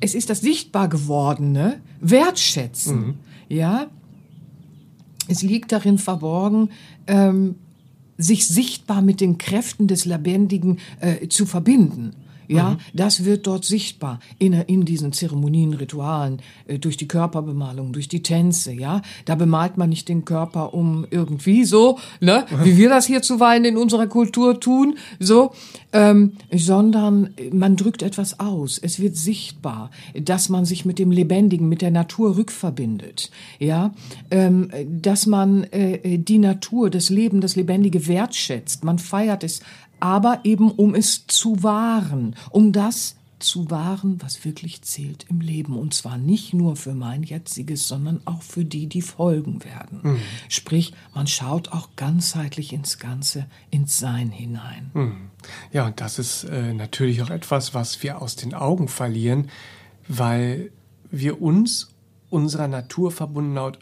es 0.00 0.14
ist 0.14 0.30
das 0.30 0.40
sichtbar 0.40 0.88
gewordene 0.88 1.80
Wertschätzen. 2.00 2.98
Mhm. 2.98 3.14
Ja, 3.48 3.86
es 5.28 5.42
liegt 5.42 5.70
darin 5.72 5.98
verborgen, 5.98 6.70
ähm, 7.06 7.54
sich 8.16 8.48
sichtbar 8.48 9.00
mit 9.00 9.20
den 9.20 9.38
Kräften 9.38 9.86
des 9.86 10.04
Lebendigen 10.04 10.78
äh, 11.00 11.28
zu 11.28 11.46
verbinden. 11.46 12.14
Ja, 12.48 12.70
mhm. 12.70 12.76
das 12.94 13.24
wird 13.24 13.46
dort 13.46 13.66
sichtbar 13.66 14.20
in, 14.38 14.54
in 14.54 14.86
diesen 14.86 15.12
Zeremonien, 15.12 15.74
Ritualen, 15.74 16.40
äh, 16.66 16.78
durch 16.78 16.96
die 16.96 17.06
Körperbemalung, 17.06 17.92
durch 17.92 18.08
die 18.08 18.22
Tänze, 18.22 18.72
ja. 18.72 19.02
Da 19.26 19.34
bemalt 19.34 19.76
man 19.76 19.90
nicht 19.90 20.08
den 20.08 20.24
Körper 20.24 20.72
um 20.72 21.06
irgendwie 21.10 21.64
so, 21.64 21.98
ne, 22.20 22.46
wie 22.64 22.78
wir 22.78 22.88
das 22.88 23.06
hier 23.06 23.20
zuweilen 23.20 23.66
in 23.66 23.76
unserer 23.76 24.06
Kultur 24.06 24.58
tun, 24.58 24.96
so, 25.20 25.52
ähm, 25.92 26.32
sondern 26.50 27.34
man 27.52 27.76
drückt 27.76 28.02
etwas 28.02 28.40
aus. 28.40 28.78
Es 28.78 28.98
wird 28.98 29.16
sichtbar, 29.16 29.90
dass 30.18 30.48
man 30.48 30.64
sich 30.64 30.86
mit 30.86 30.98
dem 30.98 31.10
Lebendigen, 31.10 31.68
mit 31.68 31.82
der 31.82 31.90
Natur 31.90 32.36
rückverbindet, 32.38 33.30
ja, 33.58 33.92
ähm, 34.30 34.70
dass 34.86 35.26
man 35.26 35.64
äh, 35.64 36.18
die 36.18 36.38
Natur, 36.38 36.88
das 36.88 37.10
Leben, 37.10 37.42
das 37.42 37.56
Lebendige 37.56 38.06
wertschätzt. 38.06 38.84
Man 38.84 38.98
feiert 38.98 39.44
es 39.44 39.60
aber 40.00 40.40
eben 40.44 40.70
um 40.70 40.94
es 40.94 41.26
zu 41.26 41.62
wahren, 41.62 42.34
um 42.50 42.72
das 42.72 43.16
zu 43.38 43.70
wahren, 43.70 44.20
was 44.20 44.44
wirklich 44.44 44.82
zählt 44.82 45.26
im 45.28 45.40
Leben. 45.40 45.76
Und 45.78 45.94
zwar 45.94 46.18
nicht 46.18 46.54
nur 46.54 46.76
für 46.76 46.94
mein 46.94 47.22
jetziges, 47.22 47.86
sondern 47.86 48.20
auch 48.24 48.42
für 48.42 48.64
die, 48.64 48.86
die 48.86 49.02
folgen 49.02 49.64
werden. 49.64 50.00
Mhm. 50.02 50.20
Sprich, 50.48 50.92
man 51.14 51.26
schaut 51.26 51.68
auch 51.68 51.90
ganzheitlich 51.96 52.72
ins 52.72 52.98
Ganze, 52.98 53.46
ins 53.70 53.98
Sein 53.98 54.30
hinein. 54.30 54.90
Mhm. 54.94 55.30
Ja, 55.72 55.86
und 55.86 56.00
das 56.00 56.18
ist 56.18 56.44
äh, 56.44 56.74
natürlich 56.74 57.22
auch 57.22 57.30
etwas, 57.30 57.74
was 57.74 58.02
wir 58.02 58.20
aus 58.20 58.36
den 58.36 58.54
Augen 58.54 58.88
verlieren, 58.88 59.50
weil 60.08 60.72
wir 61.10 61.40
uns 61.40 61.94
unserer 62.30 62.68
Naturverbundenheit 62.68 63.78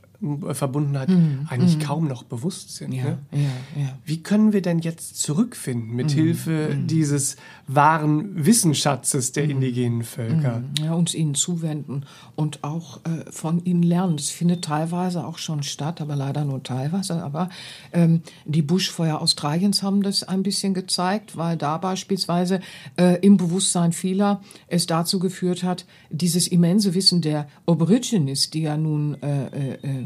Verbundenheit 0.52 1.08
mhm. 1.08 1.46
eigentlich 1.48 1.76
mhm. 1.76 1.82
kaum 1.82 2.08
noch 2.08 2.22
bewusst 2.22 2.74
sind. 2.76 2.92
Ja, 2.92 3.04
ne? 3.04 3.18
ja, 3.32 3.82
ja. 3.82 3.98
Wie 4.04 4.22
können 4.22 4.52
wir 4.52 4.62
denn 4.62 4.78
jetzt 4.78 5.20
zurückfinden 5.20 5.94
mit 5.94 6.10
mhm. 6.10 6.14
Hilfe 6.14 6.70
mhm. 6.74 6.86
dieses 6.86 7.36
wahren 7.66 8.44
Wissensschatzes 8.44 9.32
der 9.32 9.44
mhm. 9.44 9.50
indigenen 9.50 10.02
Völker? 10.02 10.60
Mhm. 10.60 10.84
Ja, 10.84 10.94
uns 10.94 11.14
ihnen 11.14 11.34
zuwenden 11.34 12.04
und 12.34 12.64
auch 12.64 13.00
äh, 13.04 13.30
von 13.30 13.64
ihnen 13.64 13.82
lernen. 13.82 14.16
Das 14.16 14.30
findet 14.30 14.64
teilweise 14.64 15.26
auch 15.26 15.38
schon 15.38 15.62
statt, 15.62 16.00
aber 16.00 16.16
leider 16.16 16.44
nur 16.44 16.62
teilweise. 16.62 17.22
Aber 17.22 17.48
ähm, 17.92 18.22
die 18.44 18.62
Buschfeuer 18.62 19.20
Australiens 19.20 19.82
haben 19.82 20.02
das 20.02 20.22
ein 20.22 20.42
bisschen 20.42 20.74
gezeigt, 20.74 21.36
weil 21.36 21.56
da 21.56 21.78
beispielsweise 21.78 22.60
äh, 22.96 23.18
im 23.20 23.36
Bewusstsein 23.36 23.92
vieler 23.92 24.40
es 24.68 24.86
dazu 24.86 25.18
geführt 25.18 25.62
hat, 25.62 25.86
dieses 26.10 26.48
immense 26.48 26.94
Wissen 26.94 27.20
der 27.20 27.48
Aborigines, 27.66 28.50
die 28.50 28.62
ja 28.62 28.76
nun 28.76 29.20
äh, 29.22 30.05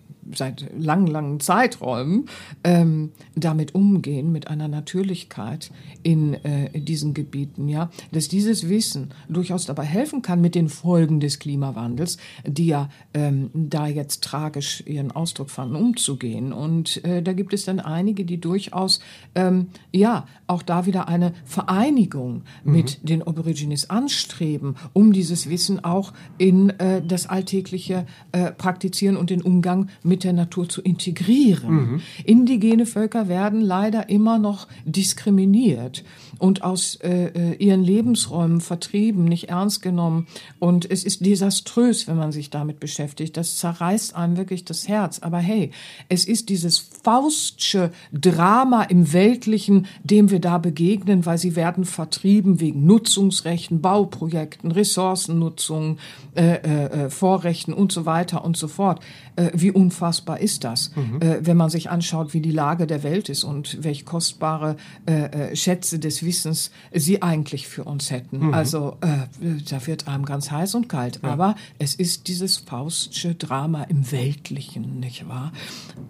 seit 0.35 0.65
langen, 0.77 1.07
langen 1.07 1.39
Zeiträumen 1.39 2.25
ähm, 2.63 3.11
damit 3.35 3.75
umgehen, 3.75 4.31
mit 4.31 4.47
einer 4.47 4.67
Natürlichkeit 4.67 5.71
in, 6.03 6.33
äh, 6.33 6.79
diesen 6.79 7.13
Gebieten, 7.13 7.67
ja, 7.67 7.89
dass 8.11 8.27
dieses 8.27 8.69
Wissen 8.69 9.13
durchaus 9.29 9.65
dabei 9.65 9.83
helfen 9.83 10.21
kann, 10.21 10.41
mit 10.41 10.55
den 10.55 10.69
Folgen 10.69 11.19
des 11.19 11.39
Klimawandels, 11.39 12.17
die 12.45 12.67
ja 12.67 12.89
ähm, 13.13 13.49
da 13.53 13.87
jetzt 13.87 14.23
tragisch 14.23 14.83
ihren 14.85 15.11
Ausdruck 15.11 15.49
fanden, 15.49 15.75
umzugehen. 15.75 16.53
Und 16.53 17.03
äh, 17.03 17.21
da 17.21 17.33
gibt 17.33 17.53
es 17.53 17.65
dann 17.65 17.79
einige, 17.79 18.25
die 18.25 18.39
durchaus, 18.39 18.99
ähm, 19.35 19.67
ja, 19.91 20.25
auch 20.47 20.63
da 20.63 20.85
wieder 20.85 21.07
eine 21.07 21.33
Vereinigung 21.45 22.43
mhm. 22.63 22.71
mit 22.71 23.09
den 23.09 23.21
Aborigines 23.23 23.89
anstreben, 23.89 24.75
um 24.93 25.13
dieses 25.13 25.49
Wissen 25.49 25.83
auch 25.83 26.13
in 26.37 26.69
äh, 26.71 27.01
das 27.01 27.27
alltägliche 27.27 28.05
äh, 28.31 28.51
Praktizieren 28.51 29.17
und 29.17 29.29
den 29.29 29.41
Umgang 29.41 29.89
mit 30.03 30.20
mit 30.21 30.25
der 30.25 30.33
Natur 30.33 30.69
zu 30.69 30.81
integrieren. 30.81 31.73
Mhm. 31.73 32.01
Indigene 32.25 32.85
Völker 32.85 33.27
werden 33.27 33.59
leider 33.59 34.09
immer 34.09 34.37
noch 34.37 34.67
diskriminiert 34.85 36.03
und 36.37 36.63
aus 36.63 36.95
äh, 36.95 37.27
äh, 37.27 37.55
ihren 37.55 37.83
Lebensräumen 37.83 38.61
vertrieben, 38.61 39.25
nicht 39.25 39.49
ernst 39.49 39.81
genommen. 39.81 40.27
Und 40.59 40.89
es 40.89 41.03
ist 41.03 41.25
desaströs, 41.25 42.07
wenn 42.07 42.17
man 42.17 42.31
sich 42.31 42.51
damit 42.51 42.79
beschäftigt. 42.79 43.35
Das 43.35 43.57
zerreißt 43.57 44.15
einem 44.15 44.37
wirklich 44.37 44.63
das 44.63 44.87
Herz. 44.87 45.19
Aber 45.19 45.39
hey, 45.39 45.71
es 46.07 46.25
ist 46.25 46.49
dieses 46.49 46.77
Faustsche 46.77 47.91
Drama 48.11 48.83
im 48.83 49.13
Weltlichen, 49.13 49.87
dem 50.03 50.29
wir 50.29 50.39
da 50.39 50.59
begegnen, 50.59 51.25
weil 51.25 51.37
sie 51.37 51.55
werden 51.55 51.85
vertrieben 51.85 52.59
wegen 52.59 52.85
Nutzungsrechten, 52.85 53.81
Bauprojekten, 53.81 54.71
Ressourcennutzung, 54.71 55.97
äh, 56.35 56.55
äh, 56.55 57.05
äh, 57.05 57.09
Vorrechten 57.09 57.73
und 57.73 57.91
so 57.91 58.05
weiter 58.05 58.43
und 58.43 58.57
so 58.57 58.67
fort. 58.67 58.99
Äh, 59.35 59.51
wie 59.53 59.71
unfassbar 59.71 60.39
ist 60.39 60.65
das, 60.65 60.91
mhm. 60.95 61.21
äh, 61.21 61.45
wenn 61.45 61.55
man 61.55 61.69
sich 61.69 61.89
anschaut, 61.89 62.33
wie 62.33 62.41
die 62.41 62.51
Lage 62.51 62.85
der 62.85 63.03
Welt 63.03 63.29
ist 63.29 63.45
und 63.45 63.81
welche 63.81 64.03
kostbare 64.03 64.75
äh, 65.05 65.51
äh 65.51 65.55
Schätze 65.55 65.99
des 65.99 66.23
Wissens 66.23 66.71
sie 66.93 67.21
eigentlich 67.21 67.67
für 67.67 67.85
uns 67.85 68.11
hätten. 68.11 68.47
Mhm. 68.47 68.53
Also 68.53 68.97
äh, 69.01 69.61
da 69.69 69.87
wird 69.87 70.07
einem 70.07 70.25
ganz 70.25 70.51
heiß 70.51 70.75
und 70.75 70.89
kalt. 70.89 71.19
Ja. 71.23 71.29
Aber 71.29 71.55
es 71.79 71.95
ist 71.95 72.27
dieses 72.27 72.57
Faustsche 72.57 73.35
Drama 73.35 73.83
im 73.83 74.11
Weltlichen, 74.11 74.99
nicht 74.99 75.27
wahr? 75.29 75.53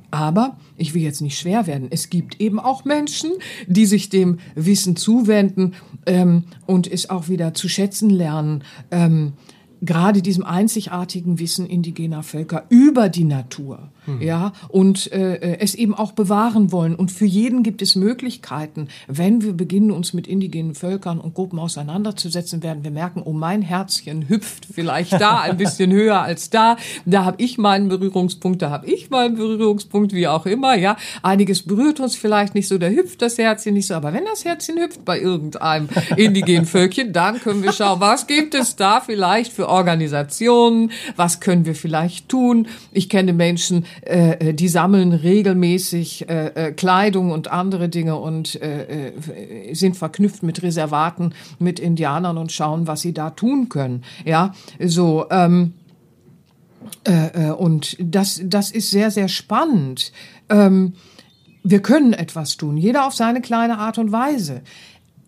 Aber 0.10 0.58
ich 0.78 0.94
will 0.94 1.04
jetzt 1.04 1.22
nicht 1.22 1.38
schwer 1.38 1.68
werden. 1.68 1.88
Es 1.92 2.10
gibt 2.10 2.42
eben 2.42 2.60
auch 2.60 2.86
Menschen, 2.86 3.32
die 3.68 3.86
sich 3.86 4.10
dem 4.10 4.40
Wissen 4.56 4.96
zuwenden 4.96 5.74
ähm, 6.08 6.46
und 6.66 6.92
es 6.92 7.10
auch 7.10 7.30
wieder 7.30 7.54
zu 7.54 7.70
schätzen 7.70 8.10
lernen. 8.10 8.63
Ähm, 8.90 9.34
gerade 9.81 10.21
diesem 10.21 10.45
einzigartigen 10.45 11.39
Wissen 11.39 11.67
indigener 11.67 12.23
Völker 12.23 12.65
über 12.69 13.09
die 13.09 13.23
Natur, 13.23 13.89
mhm. 14.05 14.22
ja, 14.22 14.53
und 14.70 15.12
äh, 15.12 15.58
es 15.60 15.75
eben 15.75 15.93
auch 15.93 16.12
bewahren 16.13 16.72
wollen. 16.72 16.96
Und 16.96 17.12
für 17.12 17.25
jeden 17.25 17.63
gibt 17.63 17.81
es 17.81 17.96
Möglichkeiten, 17.96 18.88
wenn 19.08 19.41
wir 19.41 19.53
beginnen, 19.53 19.91
uns 19.91 20.13
mit 20.13 20.27
indigenen 20.27 20.75
Völkern 20.75 21.20
und 21.20 21.34
Gruppen 21.34 21.60
auseinanderzusetzen, 21.60 22.63
werden 22.63 22.84
wir 22.84 22.91
merken, 22.91 23.22
oh, 23.24 23.34
mein 23.34 23.62
Herzchen 23.62 24.29
hüpft 24.29 24.67
vielleicht 24.72 25.13
da 25.13 25.41
ein 25.41 25.58
bisschen 25.58 25.91
höher 25.91 26.22
als 26.22 26.50
da. 26.50 26.77
Da 27.05 27.25
habe 27.25 27.41
ich 27.41 27.58
meinen 27.58 27.89
Berührungspunkt, 27.89 28.62
da 28.62 28.70
habe 28.70 28.88
ich 28.88 29.10
meinen 29.10 29.36
Berührungspunkt, 29.36 30.13
wie 30.13 30.27
auch 30.27 30.46
immer, 30.46 30.75
ja. 30.75 30.98
Einiges 31.22 31.63
berührt 31.63 32.00
uns 32.00 32.15
vielleicht 32.15 32.55
nicht 32.55 32.67
so, 32.67 32.77
da 32.77 32.88
hüpft 32.88 33.22
das 33.22 33.38
Herzchen 33.38 33.74
nicht 33.74 33.88
so, 33.88 33.93
aber 33.93 34.13
wenn 34.13 34.25
das 34.25 34.46
Herzchen 34.46 34.79
hüpft 34.79 35.05
bei 35.05 35.20
irgendeinem 35.20 35.89
indigenen 36.15 36.65
Völkchen, 36.65 37.13
dann 37.13 37.39
können 37.39 37.63
wir 37.63 37.74
schauen, 37.74 38.00
was 38.00 38.27
gibt 38.27 38.55
es 38.55 38.75
da 38.75 39.01
vielleicht 39.01 39.51
für 39.51 39.67
Organisationen, 39.70 40.91
was 41.15 41.39
können 41.39 41.65
wir 41.65 41.75
vielleicht 41.75 42.29
tun. 42.29 42.67
Ich 42.91 43.10
kenne 43.10 43.34
Menschen, 43.34 43.86
äh, 44.01 44.53
die 44.53 44.67
sammeln 44.67 45.13
regelmäßig 45.13 46.29
äh, 46.29 46.48
äh, 46.48 46.72
Kleidung 46.72 47.31
und 47.31 47.51
andere 47.51 47.89
Dinge 47.89 48.15
und 48.17 48.62
äh, 48.62 49.10
äh, 49.10 49.74
sind 49.74 49.96
verknüpft 49.96 50.43
mit 50.43 50.63
Reservaten, 50.63 51.34
mit 51.60 51.79
Indianern 51.79 52.38
und 52.38 52.51
schauen, 52.51 52.88
was 52.88 53.01
sie 53.01 53.13
da 53.13 53.31
tun 53.31 53.70
können. 53.70 54.03
Ja, 54.25 54.53
so. 54.79 55.25
Ähm, 55.29 55.74
äh, 57.08 57.50
äh, 57.50 57.51
und 57.51 57.96
das, 58.00 58.41
das 58.43 58.72
ist 58.72 58.89
sehr, 58.91 59.12
sehr 59.12 59.27
spannend. 59.27 60.12
Ähm, 60.50 60.93
wir 61.63 61.81
können 61.81 62.13
etwas 62.13 62.58
tun, 62.58 62.77
jeder 62.77 63.05
auf 63.05 63.13
seine 63.13 63.41
kleine 63.41 63.77
Art 63.77 63.98
und 63.98 64.12
Weise. 64.12 64.62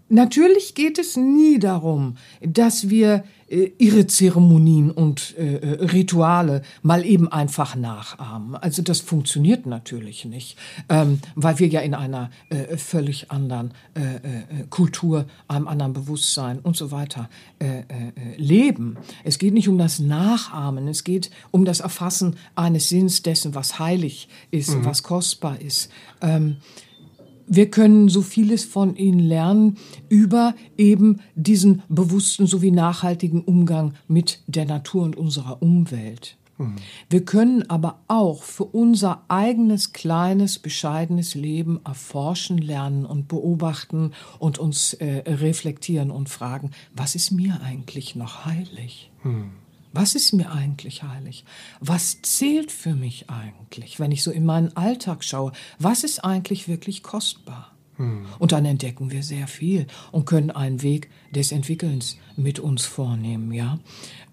Natürlich 0.10 0.76
geht 0.76 1.00
es 1.00 1.18
nie 1.18 1.60
darum, 1.60 2.18
dass 2.42 2.90
wir 2.90 3.24
äh, 3.54 3.72
ihre 3.78 4.08
Zeremonien 4.08 4.90
und 4.92 5.36
äh, 5.38 5.56
äh, 5.56 5.86
Rituale 5.86 6.64
mal 6.82 7.06
eben 7.06 7.32
einfach 7.32 7.76
nachahmen. 7.76 8.56
Also 8.56 8.82
das 8.82 9.00
funktioniert 9.00 9.66
natürlich 9.66 10.26
nicht, 10.26 10.58
ähm, 10.90 11.20
weil 11.36 11.60
wir 11.60 11.68
ja 11.68 11.82
in 11.82 11.94
einer 11.94 12.32
äh, 12.50 12.78
völlig 12.78 13.32
anderen 13.32 13.74
äh, 13.96 14.02
äh, 14.02 14.66
Kultur, 14.70 15.26
einem 15.48 15.68
anderen 15.68 15.94
Bewusstsein 15.94 16.60
und 16.60 16.76
so 16.78 16.92
weiter 16.92 17.30
leben. 18.36 18.98
Es 19.24 19.38
geht 19.38 19.54
nicht 19.54 19.70
um 19.70 19.78
das 19.78 20.00
Nachahmen, 20.00 20.90
es 20.90 21.06
geht 21.06 21.32
um 21.52 21.64
das 21.64 21.80
Erfassen 21.80 22.36
eines 22.56 22.90
Sinns 22.90 23.24
dessen, 23.24 23.56
was 23.56 23.80
heilig 23.80 24.28
ist, 24.52 24.76
mhm. 24.76 24.84
was 24.84 25.04
kostbar 25.04 25.62
ist. 25.62 25.90
Ähm, 26.22 26.58
wir 27.48 27.70
können 27.70 28.10
so 28.10 28.22
vieles 28.22 28.64
von 28.64 28.96
ihnen 28.96 29.20
lernen 29.20 29.78
über 30.10 30.56
eben 30.78 31.22
diesen 31.36 31.82
bewussten 31.90 32.48
sowie 32.48 32.72
nachhaltigen 32.72 33.42
Umgang 33.42 33.94
mit 34.08 34.42
der 34.48 34.66
Natur 34.66 35.04
und 35.04 35.16
unserer 35.16 35.62
Umwelt. 35.62 36.38
Mhm. 36.58 36.76
Wir 37.10 37.26
können 37.26 37.70
aber 37.70 38.00
auch 38.08 38.44
für 38.44 38.66
unser 38.66 39.24
eigenes 39.28 39.94
kleines, 39.94 40.60
bescheidenes 40.60 41.36
Leben 41.36 41.80
erforschen, 41.84 42.58
lernen 42.58 43.06
und 43.06 43.28
beobachten 43.28 44.12
und 44.40 44.60
uns 44.60 44.94
äh, 44.94 45.24
reflektieren 45.26 46.12
und 46.12 46.30
fragen, 46.30 46.72
was 46.96 47.16
ist 47.16 47.32
mir 47.32 47.62
eigentlich 47.62 48.16
noch 48.16 48.46
heilig? 48.46 49.12
Mhm. 49.24 49.63
Was 49.94 50.16
ist 50.16 50.34
mir 50.34 50.52
eigentlich 50.52 51.04
heilig? 51.04 51.46
Was 51.80 52.22
zählt 52.24 52.72
für 52.72 52.96
mich 52.96 53.30
eigentlich, 53.30 54.00
wenn 54.00 54.12
ich 54.12 54.24
so 54.24 54.32
in 54.32 54.44
meinen 54.44 54.76
Alltag 54.76 55.24
schaue? 55.24 55.52
Was 55.78 56.04
ist 56.04 56.26
eigentlich 56.26 56.68
wirklich 56.68 57.04
kostbar? 57.04 57.72
Hm. 57.98 58.26
Und 58.40 58.52
dann 58.52 58.66
entdecken 58.66 59.12
wir 59.12 59.22
sehr 59.22 59.48
viel 59.48 59.86
und 60.12 60.26
können 60.26 60.50
einen 60.50 60.82
Weg 60.82 61.12
des 61.30 61.52
Entwickelns 61.52 62.18
mit 62.36 62.58
uns 62.60 62.86
vornehmen, 62.86 63.54
ja. 63.54 63.78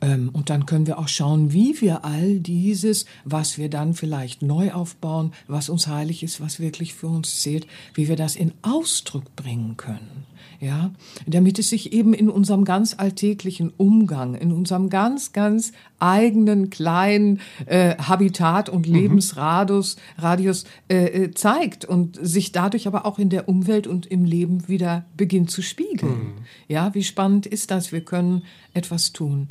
Ähm, 0.01 0.31
und 0.33 0.49
dann 0.49 0.65
können 0.65 0.87
wir 0.87 0.99
auch 0.99 1.09
schauen, 1.09 1.53
wie 1.53 1.79
wir 1.83 2.07
all 2.07 2.41
dieses, 2.41 3.05
was 3.27 3.59
wir 3.59 3.69
dann 3.69 3.93
vielleicht 3.93 4.41
neu 4.41 4.73
aufbauen, 4.73 5.35
was 5.47 5.69
uns 5.69 5.89
heilig 5.89 6.23
ist, 6.23 6.41
was 6.41 6.59
wirklich 6.59 6.95
für 6.95 7.09
uns 7.09 7.41
zählt, 7.43 7.67
wie 7.93 8.09
wir 8.09 8.17
das 8.17 8.35
in 8.35 8.55
Ausdruck 8.63 9.37
bringen 9.37 9.77
können 9.77 10.25
ja, 10.61 10.91
damit 11.27 11.59
es 11.59 11.71
sich 11.71 11.93
eben 11.93 12.15
in 12.15 12.29
unserem 12.29 12.65
ganz 12.65 12.95
alltäglichen 12.99 13.73
Umgang, 13.77 14.35
in 14.35 14.53
unserem 14.53 14.91
ganz, 14.91 15.33
ganz 15.33 15.73
eigenen 15.99 16.71
kleinen 16.71 17.41
äh, 17.67 17.97
Habitat 17.97 18.69
und 18.69 18.89
mhm. 18.89 18.95
Lebensradius 18.95 19.97
Radius, 20.19 20.65
äh, 20.89 21.25
äh, 21.25 21.31
zeigt 21.33 21.85
und 21.85 22.19
sich 22.21 22.53
dadurch 22.53 22.87
aber 22.87 23.07
auch 23.07 23.19
in 23.19 23.31
der 23.31 23.49
Umwelt 23.49 23.87
und 23.87 24.07
im 24.07 24.25
Leben 24.25 24.69
wieder 24.69 25.05
beginnt 25.17 25.51
zu 25.51 25.63
spiegeln. 25.63 26.13
Mhm. 26.13 26.33
Ja, 26.69 26.95
wie 26.95 27.05
spannend 27.05 27.47
ist 27.47 27.71
das? 27.71 27.93
Wir 27.93 28.03
können 28.03 28.43
etwas 28.75 29.13
tun. 29.13 29.49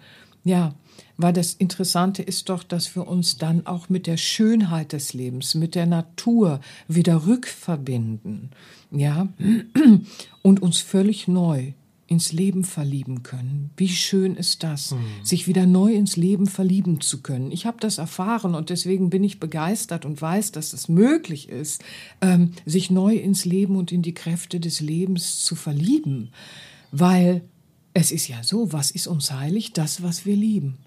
Ja, 0.49 0.73
weil 1.15 1.31
das 1.31 1.53
Interessante 1.53 2.23
ist 2.23 2.49
doch, 2.49 2.63
dass 2.63 2.95
wir 2.95 3.07
uns 3.07 3.38
dann 3.38 3.67
auch 3.67 3.88
mit 3.88 4.07
der 4.07 4.17
Schönheit 4.17 4.93
des 4.93 5.13
Lebens, 5.13 5.53
mit 5.53 5.75
der 5.75 5.85
Natur 5.85 6.59
wieder 6.88 7.27
rückverbinden, 7.27 8.49
ja, 8.89 9.27
und 10.41 10.62
uns 10.63 10.79
völlig 10.79 11.27
neu 11.27 11.73
ins 12.07 12.33
Leben 12.33 12.63
verlieben 12.63 13.21
können. 13.21 13.69
Wie 13.77 13.89
schön 13.89 14.35
ist 14.35 14.63
das, 14.63 14.89
mhm. 14.89 14.97
sich 15.21 15.47
wieder 15.47 15.67
neu 15.67 15.93
ins 15.93 16.17
Leben 16.17 16.47
verlieben 16.47 16.99
zu 16.99 17.21
können. 17.21 17.51
Ich 17.51 17.67
habe 17.67 17.77
das 17.79 17.99
erfahren 17.99 18.55
und 18.55 18.71
deswegen 18.71 19.12
bin 19.12 19.23
ich 19.23 19.39
begeistert 19.39 20.03
und 20.03 20.19
weiß, 20.19 20.51
dass 20.51 20.73
es 20.73 20.89
möglich 20.89 21.47
ist, 21.49 21.83
ähm, 22.21 22.53
sich 22.65 22.89
neu 22.89 23.13
ins 23.17 23.45
Leben 23.45 23.75
und 23.75 23.91
in 23.91 24.01
die 24.01 24.15
Kräfte 24.15 24.59
des 24.59 24.79
Lebens 24.79 25.43
zu 25.45 25.53
verlieben, 25.53 26.31
weil 26.91 27.43
es 27.93 28.12
ist 28.12 28.28
ja 28.28 28.43
so, 28.43 28.71
was 28.71 28.91
ist 28.91 29.08
uns 29.08 29.32
heilig? 29.32 29.73
Das, 29.73 30.04
was 30.04 30.25
wir 30.25 30.36
lieben. 30.36 30.78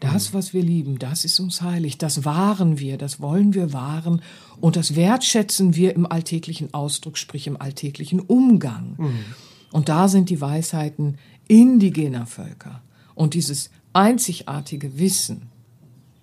Das, 0.00 0.34
was 0.34 0.52
wir 0.52 0.64
lieben, 0.64 0.98
das 0.98 1.24
ist 1.24 1.38
uns 1.38 1.62
heilig. 1.62 1.96
Das 1.96 2.24
wahren 2.24 2.80
wir, 2.80 2.98
das 2.98 3.20
wollen 3.20 3.54
wir 3.54 3.72
wahren 3.72 4.20
und 4.60 4.74
das 4.74 4.96
wertschätzen 4.96 5.76
wir 5.76 5.94
im 5.94 6.06
alltäglichen 6.06 6.74
Ausdruck, 6.74 7.16
sprich 7.16 7.46
im 7.46 7.60
alltäglichen 7.60 8.18
Umgang. 8.18 8.96
Mhm. 8.98 9.24
Und 9.70 9.88
da 9.88 10.08
sind 10.08 10.28
die 10.28 10.40
Weisheiten 10.40 11.18
indigener 11.46 12.26
Völker 12.26 12.82
und 13.14 13.34
dieses 13.34 13.70
einzigartige 13.92 14.98
Wissen 14.98 15.42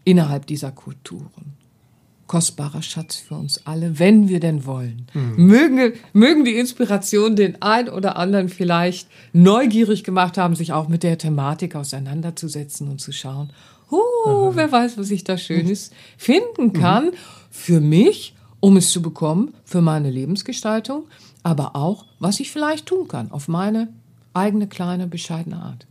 innerhalb 0.03 0.45
dieser 0.45 0.73
Kulturen 0.73 1.53
kostbarer 2.29 2.83
Schatz 2.83 3.15
für 3.15 3.35
uns 3.35 3.65
alle, 3.65 3.99
wenn 3.99 4.29
wir 4.29 4.39
denn 4.39 4.65
wollen. 4.65 5.07
Mhm. 5.13 5.45
Mögen, 5.47 5.93
mögen 6.13 6.45
die 6.45 6.55
Inspiration 6.55 7.35
den 7.35 7.61
ein 7.61 7.89
oder 7.89 8.15
anderen 8.17 8.47
vielleicht 8.47 9.09
neugierig 9.33 10.03
gemacht 10.03 10.37
haben, 10.37 10.55
sich 10.55 10.71
auch 10.71 10.87
mit 10.87 11.03
der 11.03 11.17
Thematik 11.17 11.75
auseinanderzusetzen 11.75 12.87
und 12.87 13.01
zu 13.01 13.11
schauen, 13.11 13.49
oh, 13.89 14.51
mhm. 14.51 14.55
wer 14.55 14.71
weiß, 14.71 14.97
was 14.97 15.09
ich 15.09 15.23
da 15.23 15.37
Schönes 15.37 15.89
finden 16.17 16.71
kann. 16.71 17.07
Mhm. 17.07 17.13
Für 17.49 17.81
mich, 17.81 18.35
um 18.59 18.77
es 18.77 18.91
zu 18.91 19.01
bekommen, 19.01 19.55
für 19.65 19.81
meine 19.81 20.11
Lebensgestaltung, 20.11 21.05
aber 21.41 21.75
auch, 21.75 22.05
was 22.19 22.39
ich 22.39 22.51
vielleicht 22.51 22.85
tun 22.85 23.07
kann, 23.07 23.31
auf 23.31 23.47
meine 23.47 23.89
eigene 24.35 24.67
kleine, 24.67 25.07
bescheidene 25.07 25.57
Art. 25.57 25.87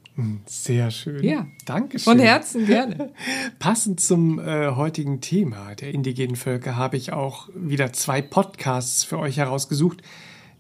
Sehr 0.47 0.91
schön. 0.91 1.23
Ja. 1.23 1.47
Dankeschön. 1.65 2.13
Von 2.13 2.19
Herzen 2.19 2.67
gerne. 2.67 3.13
Passend 3.61 4.01
zum 4.01 4.41
äh, 4.41 4.71
heutigen 4.71 5.21
Thema 5.21 5.75
der 5.77 5.95
indigenen 5.95 6.35
Völker 6.35 6.77
habe 6.77 6.97
ich 6.97 7.13
auch 7.13 7.49
wieder 7.55 7.93
zwei 7.93 8.21
Podcasts 8.21 9.05
für 9.05 9.19
euch 9.19 9.37
herausgesucht, 9.37 10.03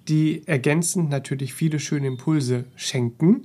die 0.08 0.46
ergänzend 0.46 1.10
natürlich 1.10 1.54
viele 1.54 1.80
schöne 1.80 2.06
Impulse 2.06 2.66
schenken. 2.76 3.44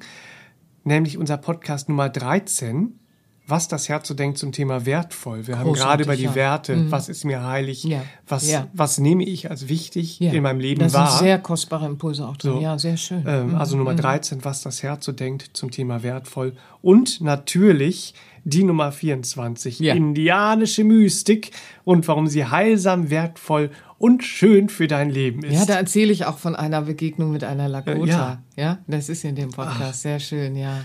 Nämlich 0.84 1.18
unser 1.18 1.38
Podcast 1.38 1.90
Nummer 1.90 2.10
13, 2.10 3.00
was 3.46 3.68
das 3.68 3.90
Herz 3.90 4.08
so 4.08 4.14
denkt 4.14 4.38
zum 4.38 4.54
Thema 4.54 4.86
wertvoll. 4.86 5.48
Wir 5.48 5.60
haben 5.60 5.74
gerade 5.74 6.04
über 6.04 6.16
die 6.16 6.24
ja. 6.24 6.36
Werte, 6.36 6.76
mhm. 6.76 6.92
was 6.92 7.10
ist 7.10 7.26
mir 7.26 7.44
heilig, 7.44 7.84
ja. 7.84 8.02
Was, 8.26 8.50
ja. 8.50 8.68
was 8.74 9.00
nehme 9.00 9.26
ich 9.26 9.50
als 9.50 9.68
wichtig 9.68 10.22
in 10.22 10.44
meinem 10.44 10.62
Leben 10.62 10.80
das 10.80 10.94
wahr. 10.94 11.06
Das 11.06 11.18
sind 11.18 11.26
sehr 11.26 11.40
kostbare 11.40 11.86
Impulse 11.86 12.26
auch 12.26 12.38
drin. 12.38 12.54
So. 12.54 12.62
Ja, 12.62 12.80
sehr 12.80 12.96
schön. 12.96 13.24
Ähm, 13.28 13.50
mhm. 13.50 13.56
Also 13.56 13.76
Nummer 13.76 13.96
13, 13.96 14.38
mhm. 14.38 14.46
was 14.46 14.62
das 14.62 14.82
Herz 14.82 15.04
so 15.06 15.12
denkt 15.12 15.52
zum 15.54 15.72
Thema 15.72 16.04
wertvoll. 16.04 16.54
Und 16.82 17.20
natürlich 17.20 18.14
die 18.46 18.64
Nummer 18.64 18.92
24, 18.92 19.82
indianische 19.82 20.84
Mystik 20.84 21.52
und 21.84 22.08
warum 22.08 22.28
sie 22.28 22.46
heilsam, 22.46 23.10
wertvoll 23.10 23.72
und 23.98 24.24
schön 24.24 24.68
für 24.70 24.88
dein 24.88 25.10
Leben 25.10 25.44
ist. 25.44 25.54
Ja, 25.54 25.66
da 25.66 25.76
erzähle 25.76 26.12
ich 26.12 26.26
auch 26.26 26.38
von 26.38 26.56
einer 26.56 26.82
Begegnung 26.82 27.32
mit 27.32 27.44
einer 27.44 27.70
Lakota. 27.70 28.42
Ja, 28.56 28.64
ja 28.64 28.78
das 28.88 29.10
ist 29.10 29.24
in 29.24 29.36
dem 29.36 29.52
Podcast. 29.52 29.82
Ach. 29.82 29.94
Sehr 29.94 30.20
schön, 30.20 30.56
ja. 30.56 30.84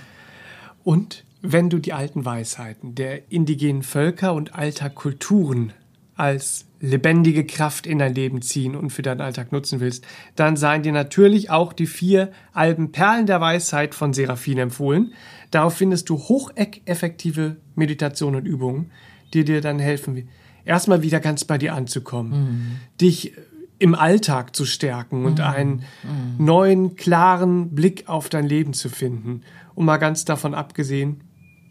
Und 0.85 1.25
wenn 1.41 1.71
du 1.71 1.79
die 1.79 1.93
alten 1.93 2.25
Weisheiten 2.25 2.95
der 2.95 3.31
indigenen 3.31 3.83
Völker 3.83 4.35
und 4.35 4.55
alter 4.55 4.91
Kulturen 4.91 5.73
als 6.15 6.67
lebendige 6.81 7.45
Kraft 7.45 7.87
in 7.87 7.99
dein 7.99 8.15
Leben 8.15 8.43
ziehen 8.43 8.75
und 8.75 8.91
für 8.91 9.03
deinen 9.03 9.21
Alltag 9.21 9.53
nutzen 9.53 9.81
willst, 9.81 10.05
dann 10.37 10.57
seien 10.57 10.83
dir 10.83 10.93
natürlich 10.93 11.51
auch 11.51 11.73
die 11.73 11.87
vier 11.87 12.33
Alben 12.53 12.93
Perlen 12.93 13.27
der 13.27 13.41
Weisheit 13.41 13.95
von 13.95 14.13
Seraphin 14.13 14.59
empfohlen. 14.59 15.13
Darauf 15.51 15.75
findest 15.75 16.09
du 16.09 16.19
hocheffektive 16.19 17.57
Meditationen 17.75 18.41
und 18.41 18.47
Übungen, 18.47 18.91
die 19.33 19.45
dir 19.45 19.61
dann 19.61 19.79
helfen, 19.79 20.29
erstmal 20.65 21.03
wieder 21.03 21.21
ganz 21.21 21.45
bei 21.45 21.59
dir 21.59 21.75
anzukommen, 21.75 22.31
mhm. 22.33 22.77
dich 23.01 23.33
im 23.79 23.95
Alltag 23.95 24.57
zu 24.57 24.65
stärken 24.65 25.25
und 25.25 25.39
mhm. 25.39 25.45
einen 25.45 25.73
mhm. 26.03 26.45
neuen, 26.45 26.97
klaren 26.97 27.75
Blick 27.75 28.09
auf 28.09 28.29
dein 28.29 28.47
Leben 28.47 28.73
zu 28.73 28.89
finden. 28.89 29.43
Und 29.75 29.85
mal 29.85 29.99
ganz 29.99 30.25
davon 30.25 30.55
abgesehen, 30.55 31.23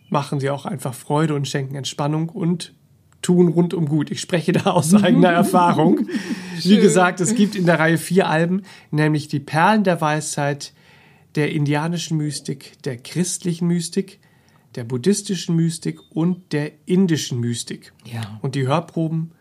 machen 0.09 0.39
sie 0.39 0.49
auch 0.49 0.65
einfach 0.65 0.93
Freude 0.93 1.33
und 1.35 1.47
schenken 1.47 1.75
Entspannung 1.75 2.29
und 2.29 2.73
tun 3.21 3.47
rundum 3.49 3.87
gut. 3.87 4.11
Ich 4.11 4.21
spreche 4.21 4.51
da 4.51 4.71
aus 4.71 4.93
eigener 4.93 5.31
Erfahrung. 5.31 6.07
Wie 6.61 6.77
gesagt, 6.77 7.19
es 7.19 7.35
gibt 7.35 7.55
in 7.55 7.65
der 7.65 7.79
Reihe 7.79 7.97
vier 7.97 8.29
Alben, 8.29 8.61
nämlich 8.91 9.27
die 9.27 9.39
Perlen 9.39 9.83
der 9.83 9.99
Weisheit, 10.01 10.73
der 11.35 11.51
indianischen 11.51 12.17
Mystik, 12.17 12.81
der 12.83 12.97
christlichen 12.97 13.67
Mystik, 13.67 14.19
der 14.75 14.83
buddhistischen 14.83 15.55
Mystik 15.55 15.99
und 16.09 16.53
der 16.53 16.71
indischen 16.85 17.39
Mystik. 17.39 17.93
Ja. 18.05 18.39
Und 18.41 18.55
die 18.55 18.67
Hörproben 18.67 19.31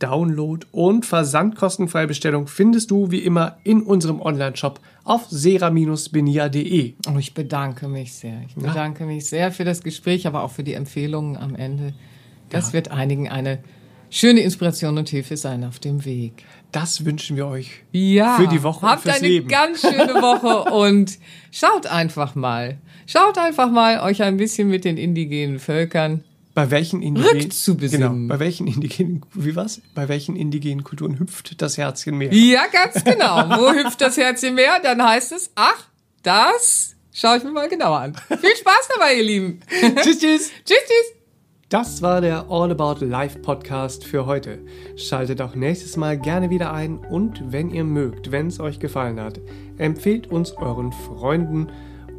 Download 0.00 0.66
und 0.72 1.06
versandkostenfreie 1.06 2.08
Bestellung 2.08 2.48
findest 2.48 2.90
du 2.90 3.10
wie 3.10 3.20
immer 3.20 3.58
in 3.62 3.82
unserem 3.82 4.20
Online-Shop 4.20 4.80
auf 5.04 5.26
sera-benia.de. 5.28 6.94
Oh, 7.08 7.18
ich 7.18 7.34
bedanke 7.34 7.86
mich 7.86 8.14
sehr. 8.14 8.40
Ich 8.48 8.54
bedanke 8.54 9.00
ja. 9.00 9.06
mich 9.06 9.26
sehr 9.26 9.52
für 9.52 9.64
das 9.64 9.82
Gespräch, 9.82 10.26
aber 10.26 10.42
auch 10.42 10.50
für 10.50 10.64
die 10.64 10.74
Empfehlungen 10.74 11.36
am 11.36 11.54
Ende. 11.54 11.92
Das 12.48 12.68
ja. 12.68 12.72
wird 12.72 12.90
einigen 12.90 13.28
eine 13.28 13.60
schöne 14.08 14.40
Inspiration 14.40 14.98
und 14.98 15.08
Hilfe 15.08 15.36
sein 15.36 15.64
auf 15.64 15.78
dem 15.78 16.04
Weg. 16.04 16.44
Das 16.72 17.04
wünschen 17.04 17.36
wir 17.36 17.46
euch 17.46 17.70
ja, 17.92 18.36
für 18.36 18.48
die 18.48 18.62
Woche. 18.62 18.86
Habt 18.86 19.08
eine 19.08 19.26
Leben. 19.26 19.48
ganz 19.48 19.82
schöne 19.82 20.14
Woche 20.14 20.70
und 20.74 21.18
schaut 21.50 21.86
einfach 21.86 22.34
mal. 22.34 22.78
Schaut 23.06 23.38
einfach 23.38 23.70
mal 23.70 24.00
euch 24.00 24.22
ein 24.22 24.36
bisschen 24.36 24.68
mit 24.68 24.84
den 24.84 24.96
indigenen 24.96 25.58
Völkern 25.58 26.24
bei 26.54 26.70
welchen 26.70 27.00
indigenen, 27.00 27.48
genau, 27.78 28.14
bei 28.28 28.40
welchen 28.40 28.66
indigenen, 28.66 29.24
wie 29.34 29.54
was? 29.54 29.80
Bei 29.94 30.08
welchen 30.08 30.34
indigenen 30.34 30.82
Kulturen 30.82 31.18
hüpft 31.18 31.62
das 31.62 31.78
Herzchen 31.78 32.18
mehr? 32.18 32.32
Ja, 32.34 32.62
ganz 32.66 33.04
genau. 33.04 33.48
Wo 33.50 33.72
hüpft 33.72 34.00
das 34.00 34.16
Herzchen 34.16 34.54
mehr? 34.54 34.80
Dann 34.82 35.02
heißt 35.02 35.32
es, 35.32 35.50
ach, 35.54 35.86
das 36.22 36.96
schaue 37.12 37.38
ich 37.38 37.44
mir 37.44 37.52
mal 37.52 37.68
genauer 37.68 38.00
an. 38.00 38.14
Viel 38.14 38.56
Spaß 38.56 38.88
dabei, 38.94 39.14
ihr 39.14 39.22
Lieben. 39.22 39.60
tschüss, 40.02 40.18
tschüss. 40.18 40.50
tschüss, 40.64 40.78
tschüss. 40.86 41.20
Das 41.68 42.02
war 42.02 42.20
der 42.20 42.46
All 42.50 42.72
About 42.72 43.04
Life 43.04 43.38
Podcast 43.38 44.04
für 44.04 44.26
heute. 44.26 44.58
Schaltet 44.96 45.40
auch 45.40 45.54
nächstes 45.54 45.96
Mal 45.96 46.18
gerne 46.18 46.50
wieder 46.50 46.72
ein 46.72 46.98
und 46.98 47.52
wenn 47.52 47.70
ihr 47.70 47.84
mögt, 47.84 48.32
wenn 48.32 48.48
es 48.48 48.58
euch 48.58 48.80
gefallen 48.80 49.20
hat, 49.20 49.38
empfehlt 49.78 50.26
uns 50.26 50.50
euren 50.56 50.90
Freunden 50.90 51.68